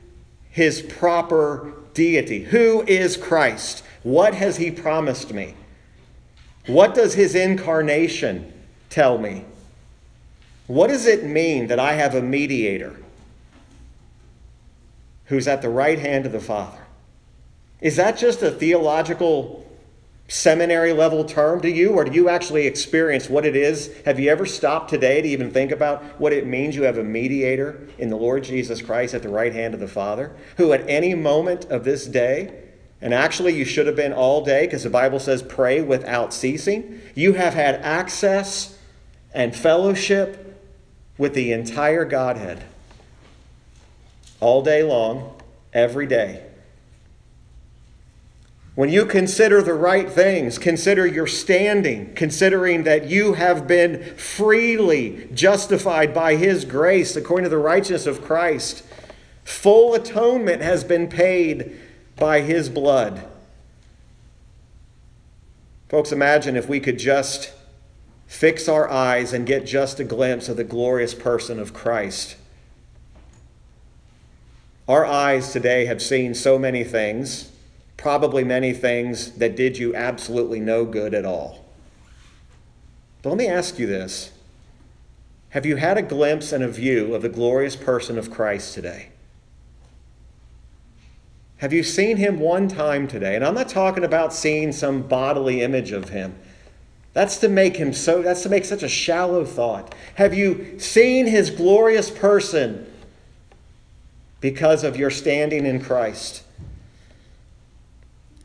his 0.49 0.81
proper 0.81 1.73
deity. 1.93 2.43
Who 2.43 2.84
is 2.84 3.17
Christ? 3.17 3.84
What 4.03 4.34
has 4.34 4.58
he 4.58 4.71
promised 4.71 5.34
me? 5.34 5.56
What 6.67 6.93
does 6.95 7.13
his 7.13 7.36
incarnation 7.36 8.51
tell 8.89 9.17
me? 9.17 9.45
What 10.67 10.88
does 10.88 11.06
it 11.06 11.25
mean 11.25 11.67
that 11.67 11.79
I 11.79 11.93
have 11.93 12.15
a 12.15 12.21
mediator 12.21 12.95
who's 15.25 15.47
at 15.47 15.62
the 15.62 15.69
right 15.69 15.99
hand 15.99 16.25
of 16.25 16.32
the 16.32 16.39
Father? 16.39 16.79
Is 17.82 17.97
that 17.97 18.17
just 18.17 18.41
a 18.41 18.51
theological 18.51 19.62
seminary 20.34 20.93
level 20.93 21.24
term 21.24 21.62
to 21.62 21.69
you, 21.69 21.91
or 21.91 22.04
do 22.04 22.12
you 22.12 22.28
actually 22.28 22.65
experience 22.65 23.30
what 23.30 23.46
it 23.46 23.56
is? 23.56 23.96
Have 24.04 24.19
you 24.19 24.32
ever 24.32 24.48
stopped 24.48 24.89
today 24.89 25.22
to 25.22 25.28
even 25.28 25.52
think 25.52 25.72
about 25.72 26.04
what 26.19 26.34
it 26.34 26.48
means 26.48 26.76
you 26.76 26.84
have 26.84 26.98
a 26.98 27.04
mediator 27.04 27.88
in 28.00 28.10
the 28.10 28.15
Lord 28.15 28.43
Jesus 28.43 28.82
Christ 28.82 29.13
at 29.13 29.22
the 29.22 29.30
right 29.30 29.54
hand 29.54 29.76
of 29.76 29.80
the 29.80 29.88
Father, 29.88 30.36
who 30.58 30.74
at 30.74 30.89
any 30.89 31.13
moment 31.13 31.65
of 31.65 31.84
this 31.84 32.08
day, 32.08 32.63
and 33.00 33.13
actually 33.13 33.54
you 33.54 33.63
should 33.63 33.86
have 33.86 33.96
been 33.96 34.12
all 34.12 34.43
day 34.43 34.65
because 34.65 34.82
the 34.82 34.89
Bible 34.89 35.19
says 35.19 35.43
pray 35.43 35.84
without 35.84 36.34
ceasing, 36.34 37.00
you 37.13 37.34
have 37.34 37.54
had 37.54 37.76
access 37.76 38.80
and 39.36 39.56
fellowship 39.56 40.60
with 41.15 41.36
the 41.36 41.52
entire 41.52 42.06
Godhead 42.06 42.65
all 44.39 44.63
day 44.63 44.82
long, 44.82 45.39
every 45.74 46.08
day. 46.08 46.43
When 48.75 48.89
you 48.89 49.05
consider 49.05 49.62
the 49.62 49.75
right 49.75 50.09
things, 50.09 50.57
consider 50.57 51.05
your 51.05 51.27
standing, 51.27 52.15
considering 52.15 52.83
that 52.83 53.07
you 53.07 53.33
have 53.33 53.67
been 53.67 54.03
freely 54.15 55.29
justified 55.31 56.12
by 56.12 56.38
His 56.38 56.65
grace 56.65 57.15
according 57.15 57.43
to 57.43 57.49
the 57.49 57.57
righteousness 57.57 58.07
of 58.07 58.23
Christ. 58.23 58.83
Full 59.43 59.93
atonement 59.93 60.63
has 60.63 60.83
been 60.83 61.07
paid 61.07 61.77
by 62.15 62.41
His 62.41 62.67
blood. 62.67 63.27
Folks, 65.89 66.12
imagine 66.12 66.55
if 66.55 66.67
we 66.67 66.79
could 66.79 66.97
just 66.97 67.53
fix 68.25 68.67
our 68.67 68.89
eyes 68.89 69.33
and 69.33 69.45
get 69.45 69.67
just 69.67 69.99
a 69.99 70.03
glimpse 70.03 70.49
of 70.49 70.57
the 70.57 70.63
glorious 70.63 71.13
person 71.13 71.59
of 71.59 71.75
Christ. 71.75 72.38
Our 74.88 75.05
eyes 75.05 75.53
today 75.53 75.86
have 75.86 76.01
seen 76.01 76.33
so 76.33 76.57
many 76.57 76.83
things 76.83 77.53
probably 77.97 78.43
many 78.43 78.73
things 78.73 79.34
that 79.34 79.56
did 79.56 79.77
you 79.77 79.95
absolutely 79.95 80.60
no 80.60 80.86
good 80.86 81.13
at 81.13 81.25
all. 81.25 81.63
But 83.21 83.29
let 83.29 83.38
me 83.38 83.47
ask 83.47 83.79
you 83.79 83.88
this 83.88 84.32
Have 85.49 85.65
you 85.65 85.77
had 85.77 85.97
a 85.97 86.01
glimpse 86.01 86.51
and 86.51 86.63
a 86.63 86.67
view 86.67 87.15
of 87.15 87.21
the 87.21 87.29
glorious 87.29 87.75
person 87.75 88.17
of 88.17 88.29
Christ 88.29 88.73
today? 88.73 89.10
Have 91.58 91.71
you 91.71 91.82
seen 91.82 92.17
him 92.17 92.39
one 92.39 92.67
time 92.67 93.08
today? 93.08 93.38
And 93.38 93.45
I'm 93.45 93.56
not 93.56 93.69
talking 93.69 94.03
about 94.03 94.34
seeing 94.34 94.73
some 94.73 95.03
bodily 95.03 95.62
image 95.62 95.93
of 95.93 96.10
him. 96.10 96.36
That's 97.13 97.38
to 97.38 97.47
make 97.47 97.77
him 97.77 97.93
so 97.93 98.21
that's 98.21 98.43
to 98.43 98.49
make 98.49 98.65
such 98.65 98.84
a 98.84 98.89
shallow 98.89 99.45
thought. 99.45 99.95
Have 100.15 100.34
you 100.34 100.77
seen 100.79 101.27
his 101.27 101.49
glorious 101.51 102.10
person 102.10 102.91
because 104.41 104.84
of 104.84 104.97
your 104.97 105.10
standing 105.10 105.65
in 105.65 105.79
Christ? 105.79 106.43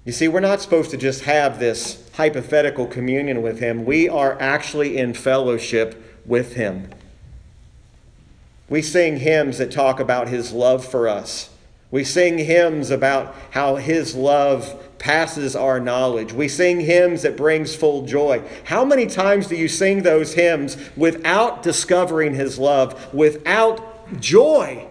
You 0.08 0.12
see, 0.12 0.26
we're 0.26 0.40
not 0.40 0.62
supposed 0.62 0.90
to 0.92 0.96
just 0.96 1.24
have 1.24 1.58
this 1.58 2.02
hypothetical 2.14 2.86
communion 2.86 3.42
with 3.42 3.58
Him. 3.60 3.84
We 3.84 4.08
are 4.08 4.40
actually 4.40 4.96
in 4.96 5.12
fellowship 5.12 6.02
with 6.24 6.54
Him. 6.54 6.88
We 8.70 8.80
sing 8.80 9.18
hymns 9.18 9.58
that 9.58 9.70
talk 9.70 10.00
about 10.00 10.28
His 10.28 10.50
love 10.50 10.82
for 10.82 11.08
us. 11.08 11.50
We 11.90 12.04
sing 12.04 12.38
hymns 12.38 12.90
about 12.90 13.34
how 13.50 13.76
His 13.76 14.14
love 14.14 14.82
passes 14.98 15.54
our 15.54 15.78
knowledge. 15.78 16.32
We 16.32 16.48
sing 16.48 16.80
hymns 16.80 17.20
that 17.20 17.36
brings 17.36 17.76
full 17.76 18.06
joy. 18.06 18.42
How 18.64 18.86
many 18.86 19.08
times 19.08 19.46
do 19.46 19.56
you 19.56 19.68
sing 19.68 20.04
those 20.04 20.32
hymns 20.32 20.78
without 20.96 21.62
discovering 21.62 22.32
His 22.32 22.58
love, 22.58 23.12
without 23.12 24.18
joy? 24.22 24.87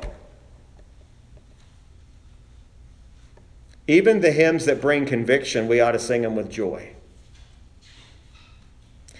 Even 3.87 4.19
the 4.19 4.31
hymns 4.31 4.65
that 4.65 4.81
bring 4.81 5.05
conviction, 5.05 5.67
we 5.67 5.79
ought 5.79 5.93
to 5.93 5.99
sing 5.99 6.21
them 6.21 6.35
with 6.35 6.49
joy. 6.49 6.89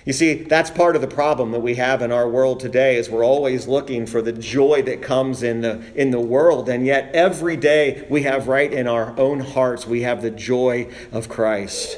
You 0.08 0.14
see, 0.14 0.36
that's 0.36 0.72
part 0.72 0.96
of 0.96 1.02
the 1.02 1.08
problem 1.08 1.52
that 1.52 1.60
we 1.60 1.76
have 1.76 2.02
in 2.02 2.14
our 2.14 2.30
world 2.30 2.62
today 2.62 2.96
is 2.96 3.10
we're 3.10 3.26
always 3.26 3.68
looking 3.68 4.06
for 4.06 4.22
the 4.22 4.32
joy 4.32 4.82
that 4.84 5.02
comes 5.02 5.44
in 5.44 5.60
the 5.60 5.84
in 5.96 6.12
the 6.12 6.20
world 6.20 6.70
and 6.70 6.86
yet 6.86 7.14
every 7.14 7.58
day 7.58 8.08
we 8.10 8.24
have 8.24 8.48
right 8.48 8.72
in 8.72 8.88
our 8.88 9.14
own 9.20 9.42
hearts 9.42 9.86
we 9.86 10.04
have 10.04 10.22
the 10.22 10.32
joy 10.32 10.90
of 11.12 11.28
Christ. 11.28 11.98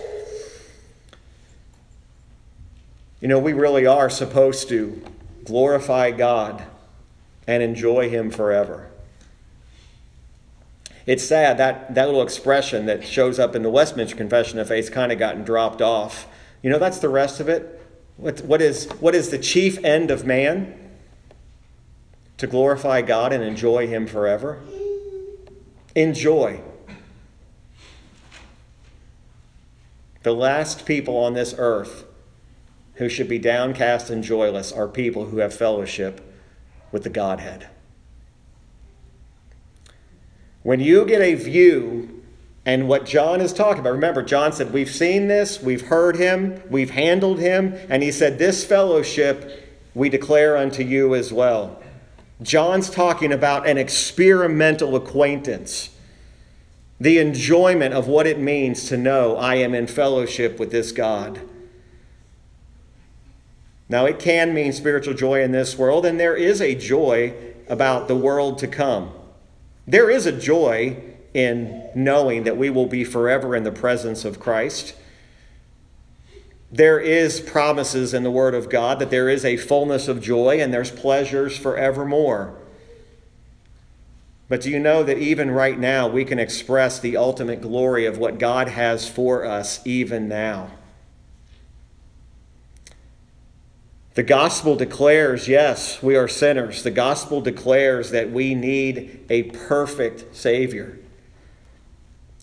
You 3.21 3.27
know, 3.27 3.38
we 3.38 3.53
really 3.53 3.86
are 3.86 4.10
supposed 4.10 4.69
to 4.69 5.03
glorify 5.43 6.10
God 6.10 6.63
and 7.45 7.62
enjoy 7.62 8.10
him 8.10 8.32
forever. 8.32 8.88
It's 11.10 11.24
sad 11.24 11.58
that 11.58 11.95
that 11.95 12.06
little 12.06 12.22
expression 12.22 12.86
that 12.86 13.04
shows 13.04 13.39
up 13.39 13.56
in 13.56 13.63
the 13.63 13.69
Westminster 13.72 14.15
Confession 14.15 14.60
of 14.60 14.67
Faith 14.67 14.91
kind 14.91 15.12
of 15.12 15.17
gotten 15.17 15.43
dropped 15.43 15.82
off. 15.82 16.28
You 16.62 16.69
know, 16.69 16.78
that's 16.78 17.00
the 17.00 17.10
rest 17.10 17.39
of 17.39 17.50
it. 17.50 17.82
What, 18.17 18.41
what, 18.41 18.62
is, 18.62 18.86
what 19.00 19.15
is 19.15 19.30
the 19.30 19.39
chief 19.39 19.84
end 19.84 20.12
of 20.12 20.24
man? 20.24 20.91
To 22.38 22.45
glorify 22.45 23.02
God 23.02 23.34
and 23.34 23.43
enjoy 23.43 23.88
Him 23.88 24.06
forever? 24.06 24.62
Enjoy. 25.95 26.62
The 30.22 30.36
last 30.36 30.86
people 30.86 31.17
on 31.17 31.34
this 31.34 31.56
earth 31.58 32.06
who 32.98 33.10
should 33.10 33.28
be 33.28 33.39
downcast 33.39 34.12
and 34.12 34.24
joyless 34.24 34.72
are 34.72 34.88
people 34.88 35.26
who 35.26 35.38
have 35.39 35.56
fellowship 35.56 36.22
with 36.91 37.02
the 37.02 37.10
Godhead. 37.10 37.67
When 40.63 40.80
you 40.80 41.06
get 41.06 41.22
a 41.22 41.36
view 41.36 42.24
and 42.65 42.88
what 42.88 43.06
John 43.06 43.41
is 43.41 43.54
talking 43.54 43.80
about, 43.80 43.93
remember, 43.93 44.22
John 44.22 44.52
said, 44.52 44.74
We've 44.74 44.89
seen 44.89 45.28
this, 45.28 45.62
we've 45.62 45.88
heard 45.88 46.17
him, 46.17 46.62
we've 46.69 46.91
handled 46.91 47.39
him, 47.39 47.76
and 47.89 48.04
he 48.04 48.12
said, 48.12 48.38
This 48.38 48.65
fellowship 48.65 49.67
we 49.93 50.10
declare 50.10 50.58
unto 50.58 50.84
you 50.84 51.15
as 51.15 51.32
well. 51.32 51.82
John's 52.41 52.89
talking 52.89 53.34
about 53.34 53.67
an 53.67 53.78
experimental 53.78 54.95
acquaintance, 54.95 55.89
the 57.00 57.17
enjoyment 57.17 57.93
of 57.93 58.08
what 58.08 58.28
it 58.28 58.39
means 58.39 58.88
to 58.89 58.98
know 58.98 59.36
I 59.38 59.56
am 59.56 59.74
in 59.74 59.88
fellowship 59.88 60.60
with 60.60 60.72
this 60.72 60.91
God. 60.91 61.41
Now, 63.89 64.06
it 64.06 64.19
can 64.19 64.54
mean 64.54 64.72
spiritual 64.72 65.15
joy 65.15 65.41
in 65.41 65.52
this 65.52 65.78
world, 65.78 66.06
and 66.06 66.19
there 66.19 66.36
is 66.36 66.62
a 66.62 66.76
joy 66.76 67.34
about 67.67 68.08
the 68.08 68.15
world 68.15 68.60
to 68.60 68.67
come. 68.67 69.12
There 69.89 70.12
is 70.12 70.28
a 70.28 70.32
joy 70.32 70.97
in 71.34 71.89
knowing 71.95 72.43
that 72.43 72.58
we 72.58 72.69
will 72.69 72.86
be 72.86 73.04
forever 73.04 73.56
in 73.56 73.63
the 73.63 73.71
presence 73.71 74.23
of 74.23 74.39
Christ. 74.39 74.93
There 76.71 76.99
is 76.99 77.39
promises 77.39 78.13
in 78.13 78.21
the 78.21 78.30
Word 78.30 78.54
of 78.54 78.69
God 78.69 78.99
that 78.99 79.10
there 79.10 79.28
is 79.30 79.43
a 79.43 79.58
fullness 79.58 80.08
of 80.08 80.21
joy 80.21 80.62
and 80.62 80.71
there's 80.71 80.91
pleasures 80.91 81.58
forevermore. 81.58 82.56
But 84.47 84.62
do 84.62 84.69
you 84.69 84.78
know 84.78 85.02
that 85.02 85.17
even 85.17 85.49
right 85.49 85.80
now 85.80 86.08
we 86.08 86.23
can 86.23 86.38
express 86.38 86.99
the 86.99 87.17
ultimate 87.17 87.60
glory 87.60 88.06
of 88.06 88.19
what 88.19 88.38
God 88.38 88.67
has 88.67 89.10
for 89.10 89.43
us 89.43 89.82
even 89.86 90.28
now? 90.28 90.69
The 94.15 94.24
gospel 94.24 94.76
declares, 94.76 95.48
yes, 95.48 96.02
we 96.02 96.15
are 96.15 96.28
sinners. 96.28 96.84
The 96.84 96.91
gospel 96.91 97.41
declares 97.41 98.12
that 98.12 98.32
we 98.32 98.56
need 98.56 99.26
a 99.30 99.43
perfect 99.43 100.36
Savior. 100.36 101.00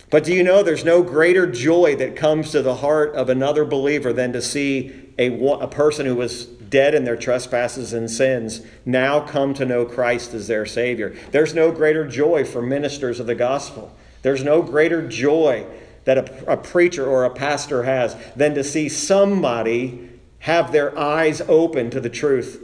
But 0.09 0.23
do 0.23 0.33
you 0.33 0.45
know 0.45 0.63
there's 0.63 0.85
no 0.85 1.03
greater 1.03 1.51
joy 1.51 1.97
that 1.97 2.15
comes 2.15 2.53
to 2.53 2.63
the 2.63 2.77
heart 2.77 3.15
of 3.17 3.29
another 3.29 3.65
believer 3.65 4.13
than 4.13 4.33
to 4.33 4.41
see 4.41 5.13
a, 5.19 5.37
a 5.55 5.67
person 5.67 6.07
who 6.07 6.15
was 6.15 6.47
dead 6.47 6.95
in 6.95 7.05
their 7.05 7.17
trespasses 7.17 7.93
and 7.93 8.11
sins 8.11 8.63
now 8.85 9.21
come 9.21 9.53
to 9.55 9.65
know 9.65 9.85
Christ 9.85 10.33
as 10.35 10.47
their 10.47 10.65
Savior? 10.65 11.17
There's 11.33 11.55
no 11.55 11.73
greater 11.73 12.07
joy 12.07 12.45
for 12.45 12.63
ministers 12.63 13.19
of 13.19 13.27
the 13.27 13.35
gospel. 13.35 13.93
There's 14.23 14.45
no 14.45 14.63
greater 14.63 15.07
joy 15.07 15.67
that 16.05 16.19
a, 16.19 16.53
a 16.53 16.57
preacher 16.57 17.05
or 17.05 17.25
a 17.25 17.31
pastor 17.31 17.83
has 17.83 18.17
than 18.37 18.55
to 18.55 18.63
see 18.63 18.89
somebody 18.89 20.09
have 20.41 20.73
their 20.73 20.97
eyes 20.99 21.41
open 21.43 21.91
to 21.91 22.01
the 22.01 22.11
truth 22.11 22.63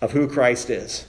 of 0.00 0.12
who 0.12 0.28
Christ 0.28 0.70
is. 0.70 1.06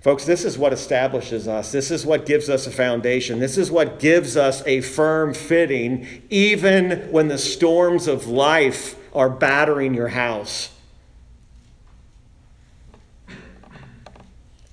Folks, 0.00 0.24
this 0.24 0.46
is 0.46 0.56
what 0.56 0.72
establishes 0.72 1.46
us. 1.46 1.72
This 1.72 1.90
is 1.90 2.06
what 2.06 2.24
gives 2.24 2.48
us 2.48 2.66
a 2.66 2.70
foundation. 2.70 3.38
This 3.38 3.58
is 3.58 3.70
what 3.70 3.98
gives 3.98 4.34
us 4.34 4.62
a 4.66 4.80
firm 4.80 5.34
fitting, 5.34 6.22
even 6.30 7.10
when 7.10 7.28
the 7.28 7.36
storms 7.36 8.08
of 8.08 8.26
life 8.26 8.96
are 9.14 9.28
battering 9.28 9.92
your 9.92 10.08
house. 10.08 10.70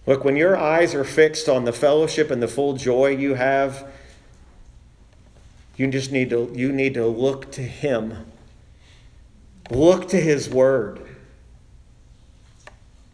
Look, 0.06 0.24
when 0.24 0.38
your 0.38 0.56
eyes 0.56 0.96
are 0.96 1.04
fixed 1.04 1.50
on 1.50 1.66
the 1.66 1.74
fellowship 1.74 2.32
and 2.32 2.42
the 2.42 2.48
full 2.48 2.74
joy 2.78 3.08
you 3.08 3.34
have, 3.34 3.92
you 5.78 5.88
just 5.88 6.12
need 6.12 6.32
to, 6.32 6.52
you 6.54 6.74
need 6.74 6.96
to 6.96 7.06
look 7.06 7.52
to 7.54 7.62
Him. 7.62 8.26
Look 9.70 10.10
to 10.10 10.20
His 10.20 10.50
Word. 10.50 11.02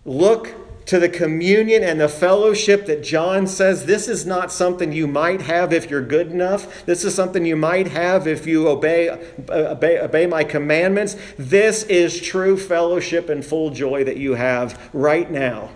Look 0.06 0.56
to 0.86 1.00
the 1.00 1.10
communion 1.10 1.84
and 1.84 2.00
the 2.00 2.10
fellowship 2.10 2.86
that 2.88 3.04
John 3.04 3.48
says 3.48 3.86
this 3.86 4.08
is 4.08 4.26
not 4.26 4.52
something 4.52 4.92
you 4.92 5.08
might 5.08 5.42
have 5.42 5.72
if 5.72 5.90
you're 5.90 6.02
good 6.02 6.32
enough. 6.32 6.86
This 6.86 7.06
is 7.06 7.16
something 7.16 7.46
you 7.46 7.56
might 7.56 7.88
have 7.88 8.28
if 8.28 8.46
you 8.46 8.68
obey, 8.68 9.10
obey, 9.50 10.00
obey 10.00 10.26
my 10.26 10.44
commandments. 10.44 11.16
This 11.38 11.84
is 11.84 12.20
true 12.20 12.58
fellowship 12.58 13.30
and 13.30 13.46
full 13.46 13.70
joy 13.70 14.04
that 14.04 14.18
you 14.18 14.34
have 14.34 14.90
right 14.94 15.30
now. 15.30 15.70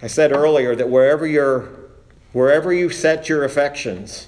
I 0.00 0.08
said 0.08 0.32
earlier 0.32 0.74
that 0.74 0.88
wherever 0.88 1.26
you're, 1.26 1.81
wherever 2.32 2.72
you 2.72 2.90
set 2.90 3.28
your 3.28 3.44
affections, 3.44 4.26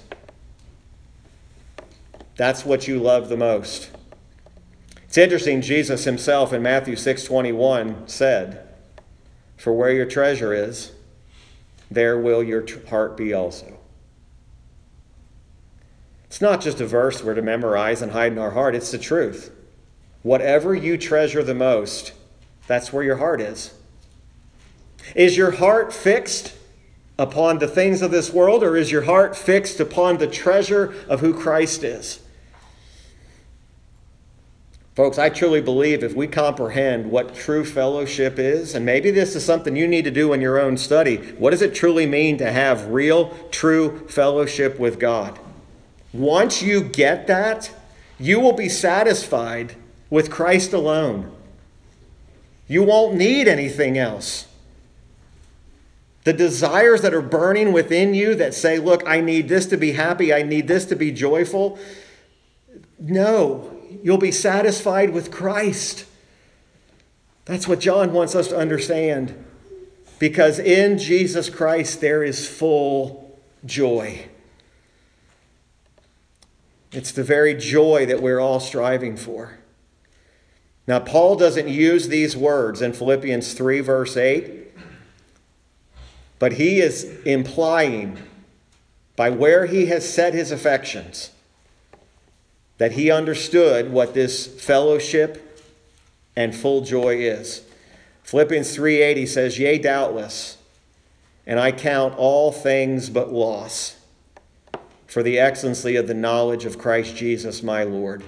that's 2.35 2.65
what 2.65 2.87
you 2.87 2.99
love 2.99 3.29
the 3.29 3.37
most. 3.37 3.89
It's 5.03 5.17
interesting, 5.17 5.61
Jesus 5.61 6.03
himself 6.03 6.51
in 6.51 6.61
Matthew 6.61 6.95
6:21 6.95 8.07
said, 8.07 8.59
"For 9.55 9.71
where 9.71 9.91
your 9.91 10.05
treasure 10.05 10.53
is, 10.53 10.91
there 11.89 12.17
will 12.17 12.43
your 12.43 12.65
heart 12.89 13.15
be 13.15 13.33
also." 13.33 13.79
It's 16.25 16.41
not 16.41 16.59
just 16.59 16.81
a 16.81 16.85
verse 16.85 17.23
we're 17.23 17.33
to 17.35 17.41
memorize 17.41 18.01
and 18.01 18.11
hide 18.11 18.33
in 18.33 18.37
our 18.37 18.51
heart, 18.51 18.75
it's 18.75 18.91
the 18.91 18.97
truth. 18.97 19.51
Whatever 20.21 20.75
you 20.75 20.97
treasure 20.97 21.43
the 21.43 21.55
most, 21.55 22.11
that's 22.67 22.91
where 22.91 23.03
your 23.03 23.15
heart 23.17 23.39
is. 23.39 23.71
Is 25.15 25.37
your 25.37 25.51
heart 25.51 25.93
fixed 25.93 26.51
upon 27.17 27.59
the 27.59 27.67
things 27.67 28.01
of 28.01 28.11
this 28.11 28.33
world, 28.33 28.63
or 28.63 28.75
is 28.75 28.91
your 28.91 29.03
heart 29.03 29.35
fixed 29.35 29.79
upon 29.79 30.17
the 30.17 30.27
treasure 30.27 30.93
of 31.07 31.21
who 31.21 31.33
Christ 31.33 31.83
is? 31.83 32.19
Folks, 34.95 35.17
I 35.17 35.27
truly 35.27 35.59
believe 35.59 36.03
if 36.03 36.15
we 36.15 36.25
comprehend 36.25 37.11
what 37.11 37.35
true 37.35 37.65
fellowship 37.65 38.39
is, 38.39 38.75
and 38.75 38.85
maybe 38.85 39.11
this 39.11 39.35
is 39.35 39.43
something 39.43 39.75
you 39.75 39.89
need 39.89 40.05
to 40.05 40.11
do 40.11 40.31
in 40.31 40.39
your 40.39 40.57
own 40.57 40.77
study, 40.77 41.17
what 41.37 41.51
does 41.51 41.61
it 41.61 41.75
truly 41.75 42.05
mean 42.05 42.37
to 42.37 42.49
have 42.49 42.87
real, 42.87 43.31
true 43.51 44.07
fellowship 44.07 44.79
with 44.79 44.97
God? 44.97 45.37
Once 46.13 46.61
you 46.61 46.81
get 46.81 47.27
that, 47.27 47.69
you 48.17 48.39
will 48.39 48.53
be 48.53 48.69
satisfied 48.69 49.75
with 50.09 50.31
Christ 50.31 50.71
alone. 50.71 51.29
You 52.69 52.83
won't 52.83 53.15
need 53.15 53.49
anything 53.49 53.97
else. 53.97 54.47
The 56.25 56.33
desires 56.33 57.01
that 57.01 57.13
are 57.13 57.21
burning 57.21 57.71
within 57.71 58.13
you 58.13 58.35
that 58.35 58.53
say, 58.53 58.77
Look, 58.77 59.01
I 59.07 59.21
need 59.21 59.47
this 59.47 59.65
to 59.67 59.77
be 59.77 59.93
happy, 59.93 60.33
I 60.33 60.43
need 60.43 60.67
this 60.67 60.85
to 60.85 60.95
be 60.95 61.11
joyful. 61.11 61.79
No, 62.99 63.75
You'll 64.03 64.17
be 64.17 64.31
satisfied 64.31 65.11
with 65.11 65.31
Christ. 65.31 66.05
That's 67.45 67.67
what 67.67 67.79
John 67.79 68.13
wants 68.13 68.35
us 68.35 68.47
to 68.49 68.57
understand. 68.57 69.45
Because 70.19 70.59
in 70.59 70.97
Jesus 70.97 71.49
Christ 71.49 72.01
there 72.01 72.23
is 72.23 72.47
full 72.47 73.39
joy. 73.65 74.27
It's 76.91 77.11
the 77.11 77.23
very 77.23 77.53
joy 77.55 78.05
that 78.05 78.21
we're 78.21 78.39
all 78.39 78.59
striving 78.59 79.17
for. 79.17 79.57
Now, 80.87 80.99
Paul 80.99 81.35
doesn't 81.35 81.67
use 81.67 82.07
these 82.07 82.37
words 82.37 82.81
in 82.81 82.93
Philippians 82.93 83.53
3, 83.53 83.79
verse 83.81 84.15
8, 84.15 84.64
but 86.39 86.53
he 86.53 86.79
is 86.79 87.03
implying 87.25 88.17
by 89.15 89.29
where 89.29 89.65
he 89.65 89.85
has 89.87 90.07
set 90.07 90.33
his 90.33 90.51
affections 90.51 91.31
that 92.77 92.93
he 92.93 93.09
understood 93.09 93.91
what 93.91 94.13
this 94.13 94.45
fellowship 94.45 95.63
and 96.35 96.53
full 96.53 96.81
joy 96.81 97.15
is. 97.15 97.61
Philippians 98.23 98.75
3:80 98.75 99.25
says, 99.25 99.59
"Yea, 99.59 99.77
doubtless, 99.77 100.57
and 101.47 101.59
I 101.59 101.71
count 101.71 102.17
all 102.17 102.51
things 102.51 103.09
but 103.09 103.31
loss 103.31 103.95
for 105.07 105.23
the 105.23 105.39
excellency 105.39 105.95
of 105.95 106.07
the 106.07 106.13
knowledge 106.13 106.65
of 106.65 106.77
Christ 106.77 107.15
Jesus 107.15 107.63
my 107.63 107.83
Lord, 107.83 108.23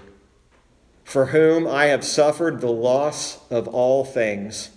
for 1.03 1.27
whom 1.27 1.67
I 1.67 1.87
have 1.87 2.05
suffered 2.05 2.61
the 2.61 2.71
loss 2.71 3.39
of 3.49 3.67
all 3.67 4.05
things, 4.05 4.69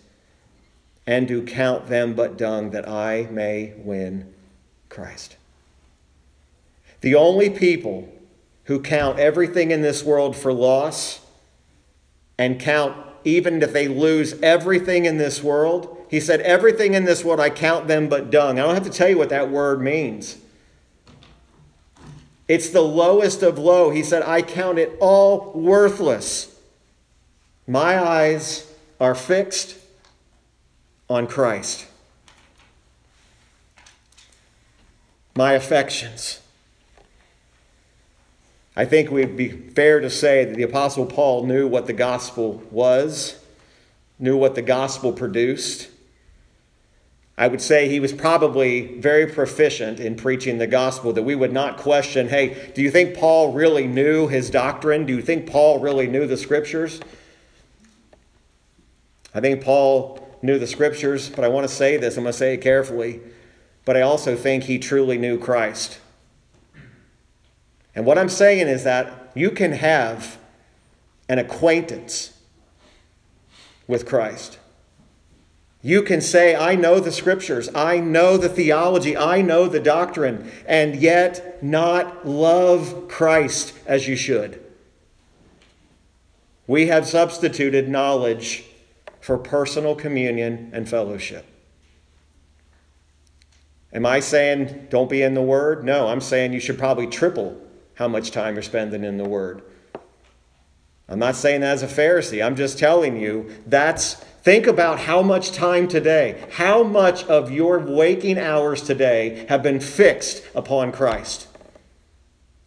and 1.10 1.26
do 1.26 1.42
count 1.42 1.88
them 1.88 2.14
but 2.14 2.38
dung 2.38 2.70
that 2.70 2.88
I 2.88 3.26
may 3.32 3.74
win 3.78 4.32
Christ. 4.88 5.36
The 7.00 7.16
only 7.16 7.50
people 7.50 8.08
who 8.66 8.80
count 8.80 9.18
everything 9.18 9.72
in 9.72 9.82
this 9.82 10.04
world 10.04 10.36
for 10.36 10.52
loss 10.52 11.20
and 12.38 12.60
count 12.60 12.96
even 13.24 13.60
if 13.60 13.72
they 13.72 13.88
lose 13.88 14.34
everything 14.40 15.04
in 15.04 15.18
this 15.18 15.42
world, 15.42 15.98
he 16.08 16.20
said, 16.20 16.42
Everything 16.42 16.94
in 16.94 17.06
this 17.06 17.24
world, 17.24 17.40
I 17.40 17.50
count 17.50 17.88
them 17.88 18.08
but 18.08 18.30
dung. 18.30 18.60
I 18.60 18.62
don't 18.62 18.74
have 18.74 18.84
to 18.84 18.90
tell 18.90 19.08
you 19.08 19.18
what 19.18 19.30
that 19.30 19.50
word 19.50 19.82
means. 19.82 20.38
It's 22.46 22.70
the 22.70 22.82
lowest 22.82 23.42
of 23.42 23.58
low. 23.58 23.90
He 23.90 24.04
said, 24.04 24.22
I 24.22 24.42
count 24.42 24.78
it 24.78 24.96
all 25.00 25.50
worthless. 25.56 26.56
My 27.66 28.00
eyes 28.00 28.72
are 29.00 29.16
fixed 29.16 29.79
on 31.10 31.26
Christ. 31.26 31.86
My 35.34 35.54
affections. 35.54 36.40
I 38.76 38.84
think 38.84 39.10
would 39.10 39.36
be 39.36 39.48
fair 39.48 40.00
to 40.00 40.08
say 40.08 40.44
that 40.44 40.54
the 40.54 40.62
Apostle 40.62 41.04
Paul 41.04 41.44
knew 41.44 41.66
what 41.66 41.86
the 41.86 41.92
gospel 41.92 42.62
was, 42.70 43.38
knew 44.18 44.36
what 44.36 44.54
the 44.54 44.62
gospel 44.62 45.12
produced. 45.12 45.88
I 47.36 47.48
would 47.48 47.60
say 47.60 47.88
he 47.88 48.00
was 48.00 48.12
probably 48.12 48.98
very 48.98 49.26
proficient 49.26 49.98
in 49.98 50.14
preaching 50.14 50.58
the 50.58 50.66
gospel, 50.66 51.12
that 51.14 51.22
we 51.24 51.34
would 51.34 51.52
not 51.52 51.76
question 51.76 52.28
hey, 52.28 52.70
do 52.74 52.82
you 52.82 52.90
think 52.90 53.16
Paul 53.16 53.52
really 53.52 53.86
knew 53.86 54.28
his 54.28 54.48
doctrine? 54.48 55.06
Do 55.06 55.16
you 55.16 55.22
think 55.22 55.50
Paul 55.50 55.80
really 55.80 56.06
knew 56.06 56.26
the 56.26 56.36
scriptures? 56.36 57.00
I 59.34 59.40
think 59.40 59.64
Paul 59.64 60.29
knew 60.42 60.58
the 60.58 60.66
scriptures, 60.66 61.28
but 61.28 61.44
I 61.44 61.48
want 61.48 61.68
to 61.68 61.74
say 61.74 61.96
this, 61.96 62.16
I'm 62.16 62.24
going 62.24 62.32
to 62.32 62.38
say 62.38 62.54
it 62.54 62.58
carefully, 62.58 63.20
but 63.84 63.96
I 63.96 64.02
also 64.02 64.36
think 64.36 64.64
he 64.64 64.78
truly 64.78 65.18
knew 65.18 65.38
Christ. 65.38 65.98
And 67.94 68.06
what 68.06 68.18
I'm 68.18 68.28
saying 68.28 68.68
is 68.68 68.84
that 68.84 69.32
you 69.34 69.50
can 69.50 69.72
have 69.72 70.38
an 71.28 71.38
acquaintance 71.38 72.38
with 73.86 74.06
Christ. 74.06 74.58
You 75.82 76.02
can 76.02 76.20
say, 76.20 76.54
I 76.54 76.74
know 76.74 77.00
the 77.00 77.12
scriptures, 77.12 77.70
I 77.74 78.00
know 78.00 78.36
the 78.36 78.48
theology, 78.48 79.16
I 79.16 79.40
know 79.40 79.66
the 79.66 79.80
doctrine, 79.80 80.50
and 80.66 80.96
yet 80.96 81.62
not 81.62 82.26
love 82.26 83.08
Christ 83.08 83.72
as 83.86 84.06
you 84.06 84.14
should. 84.14 84.62
We 86.66 86.86
have 86.86 87.06
substituted 87.06 87.88
knowledge 87.88 88.64
for 89.20 89.38
personal 89.38 89.94
communion 89.94 90.70
and 90.72 90.88
fellowship. 90.88 91.46
Am 93.92 94.06
I 94.06 94.20
saying 94.20 94.86
don't 94.90 95.10
be 95.10 95.22
in 95.22 95.34
the 95.34 95.42
Word? 95.42 95.84
No, 95.84 96.08
I'm 96.08 96.20
saying 96.20 96.52
you 96.52 96.60
should 96.60 96.78
probably 96.78 97.06
triple 97.06 97.60
how 97.94 98.08
much 98.08 98.30
time 98.30 98.54
you're 98.54 98.62
spending 98.62 99.04
in 99.04 99.16
the 99.16 99.28
Word. 99.28 99.62
I'm 101.08 101.18
not 101.18 101.34
saying 101.34 101.62
that 101.62 101.72
as 101.72 101.82
a 101.82 101.88
Pharisee. 101.88 102.44
I'm 102.44 102.54
just 102.54 102.78
telling 102.78 103.20
you 103.20 103.50
that's 103.66 104.22
Think 104.42 104.66
about 104.66 105.00
how 105.00 105.20
much 105.20 105.52
time 105.52 105.86
today, 105.86 106.42
how 106.52 106.82
much 106.82 107.24
of 107.24 107.50
your 107.50 107.78
waking 107.78 108.38
hours 108.38 108.80
today 108.80 109.44
have 109.50 109.62
been 109.62 109.80
fixed 109.80 110.42
upon 110.54 110.92
Christ. 110.92 111.46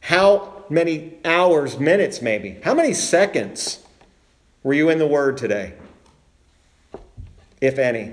How 0.02 0.66
many 0.70 1.18
hours, 1.26 1.80
minutes 1.80 2.22
maybe, 2.22 2.60
how 2.64 2.76
many 2.76 2.94
seconds 2.94 3.80
were 4.62 4.76
you 4.76 4.90
in 4.90 5.00
the 5.00 5.08
Word 5.08 5.38
today? 5.38 5.74
If 7.64 7.80
any. 7.80 8.12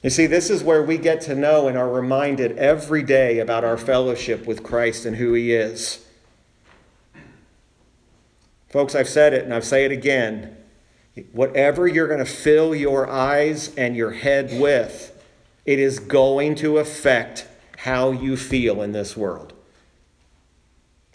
You 0.00 0.10
see, 0.10 0.26
this 0.26 0.48
is 0.48 0.62
where 0.62 0.80
we 0.80 0.96
get 0.96 1.22
to 1.22 1.34
know 1.34 1.66
and 1.66 1.76
are 1.76 1.90
reminded 1.90 2.56
every 2.56 3.02
day 3.02 3.40
about 3.40 3.64
our 3.64 3.76
fellowship 3.76 4.46
with 4.46 4.62
Christ 4.62 5.06
and 5.06 5.16
who 5.16 5.32
He 5.32 5.52
is. 5.52 6.06
Folks, 8.68 8.94
I've 8.94 9.08
said 9.08 9.34
it 9.34 9.42
and 9.42 9.52
I've 9.52 9.64
say 9.64 9.84
it 9.84 9.90
again. 9.90 10.56
Whatever 11.32 11.88
you're 11.88 12.06
going 12.06 12.20
to 12.20 12.24
fill 12.24 12.76
your 12.76 13.10
eyes 13.10 13.74
and 13.74 13.96
your 13.96 14.12
head 14.12 14.60
with, 14.60 15.20
it 15.66 15.80
is 15.80 15.98
going 15.98 16.54
to 16.56 16.78
affect 16.78 17.48
how 17.78 18.12
you 18.12 18.36
feel 18.36 18.82
in 18.82 18.92
this 18.92 19.16
world. 19.16 19.52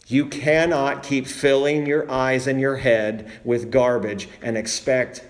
You 0.08 0.26
cannot 0.26 1.04
keep 1.04 1.26
filling 1.26 1.86
your 1.86 2.12
eyes 2.12 2.48
and 2.48 2.60
your 2.60 2.76
head 2.76 3.32
with 3.46 3.72
garbage 3.72 4.28
and 4.42 4.58
expect 4.58 5.24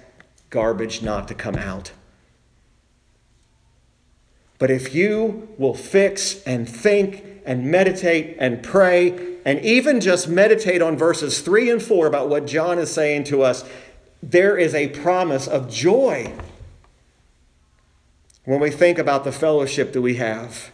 garbage 0.49 1.01
not 1.01 1.27
to 1.27 1.35
come 1.35 1.55
out. 1.55 1.91
But 4.59 4.71
if 4.71 4.95
you 4.95 5.49
will 5.57 5.73
fix 5.73 6.41
and 6.43 6.67
think 6.67 7.23
and 7.45 7.65
meditate 7.65 8.37
and 8.39 8.63
pray 8.63 9.37
and 9.45 9.59
even 9.63 10.01
just 10.01 10.27
meditate 10.27 10.81
on 10.81 10.97
verses 10.97 11.41
3 11.41 11.69
and 11.71 11.81
4 11.81 12.07
about 12.07 12.27
what 12.27 12.47
John 12.47 12.79
is 12.79 12.91
saying 12.91 13.25
to 13.25 13.43
us, 13.43 13.63
there 14.21 14.57
is 14.57 14.73
a 14.73 14.89
promise 14.89 15.47
of 15.47 15.69
joy 15.69 16.33
when 18.45 18.59
we 18.59 18.71
think 18.71 18.97
about 18.97 19.23
the 19.23 19.31
fellowship 19.31 19.93
that 19.93 20.01
we 20.01 20.15
have. 20.15 20.71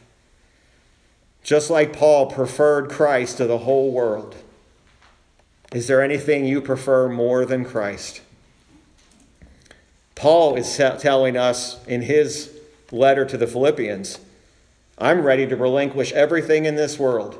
Just 1.44 1.70
like 1.70 1.92
Paul 1.92 2.28
preferred 2.28 2.90
Christ 2.90 3.38
to 3.38 3.46
the 3.46 3.60
whole 3.60 3.92
world, 3.92 4.36
is 5.74 5.88
there 5.88 6.02
anything 6.02 6.46
you 6.46 6.62
prefer 6.62 7.10
more 7.10 7.46
than 7.46 7.66
Christ? 7.66 8.22
Paul 10.16 10.56
is 10.56 10.76
telling 10.76 11.38
us 11.38 11.86
in 11.88 12.04
his 12.04 12.52
letter 12.92 13.26
to 13.26 13.38
the 13.38 13.48
Philippians 13.48 14.20
I'm 14.98 15.24
ready 15.24 15.48
to 15.48 15.56
relinquish 15.56 16.12
everything 16.14 16.66
in 16.66 16.76
this 16.76 17.00
world 17.00 17.38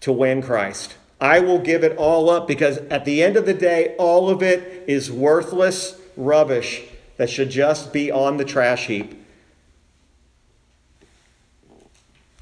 to 0.00 0.12
win 0.12 0.40
Christ. 0.40 0.94
I 1.20 1.40
will 1.40 1.58
give 1.58 1.82
it 1.82 1.96
all 1.96 2.30
up 2.30 2.46
because 2.46 2.78
at 2.90 3.04
the 3.04 3.22
end 3.22 3.36
of 3.36 3.46
the 3.46 3.54
day, 3.54 3.94
all 3.98 4.30
of 4.30 4.42
it 4.42 4.84
is 4.86 5.10
worthless 5.10 6.00
rubbish 6.16 6.82
that 7.16 7.30
should 7.30 7.50
just 7.50 7.92
be 7.92 8.10
on 8.10 8.36
the 8.36 8.44
trash 8.44 8.86
heap. 8.86 9.20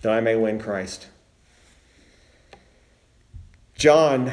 That 0.02 0.12
I 0.12 0.20
may 0.20 0.34
win 0.34 0.58
Christ. 0.58 1.06
John 3.76 4.32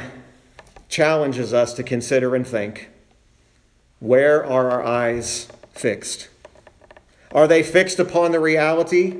challenges 0.88 1.54
us 1.54 1.72
to 1.74 1.82
consider 1.82 2.34
and 2.34 2.46
think 2.46 2.88
where 4.00 4.44
are 4.44 4.70
our 4.70 4.82
eyes 4.82 5.46
fixed? 5.72 6.28
Are 7.32 7.46
they 7.46 7.62
fixed 7.62 7.98
upon 7.98 8.32
the 8.32 8.40
reality? 8.40 9.16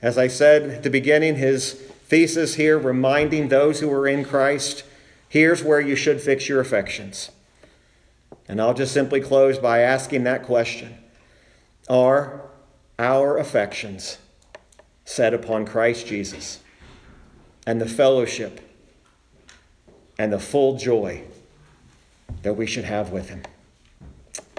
As 0.00 0.16
I 0.16 0.28
said 0.28 0.62
at 0.62 0.82
the 0.84 0.90
beginning, 0.90 1.36
his 1.36 1.72
thesis 1.72 2.54
here, 2.54 2.78
reminding 2.78 3.48
those 3.48 3.80
who 3.80 3.92
are 3.92 4.06
in 4.06 4.24
Christ, 4.24 4.84
here's 5.28 5.62
where 5.62 5.80
you 5.80 5.96
should 5.96 6.20
fix 6.20 6.48
your 6.48 6.60
affections. 6.60 7.30
And 8.46 8.60
I'll 8.60 8.74
just 8.74 8.92
simply 8.92 9.20
close 9.20 9.58
by 9.58 9.80
asking 9.80 10.24
that 10.24 10.44
question 10.44 10.98
Are 11.88 12.42
our 12.98 13.38
affections 13.38 14.18
set 15.04 15.34
upon 15.34 15.66
Christ 15.66 16.06
Jesus 16.06 16.60
and 17.66 17.80
the 17.80 17.88
fellowship 17.88 18.60
and 20.16 20.32
the 20.32 20.38
full 20.38 20.76
joy 20.76 21.22
that 22.42 22.54
we 22.54 22.66
should 22.66 22.84
have 22.84 23.10
with 23.10 23.30
Him? 23.30 23.42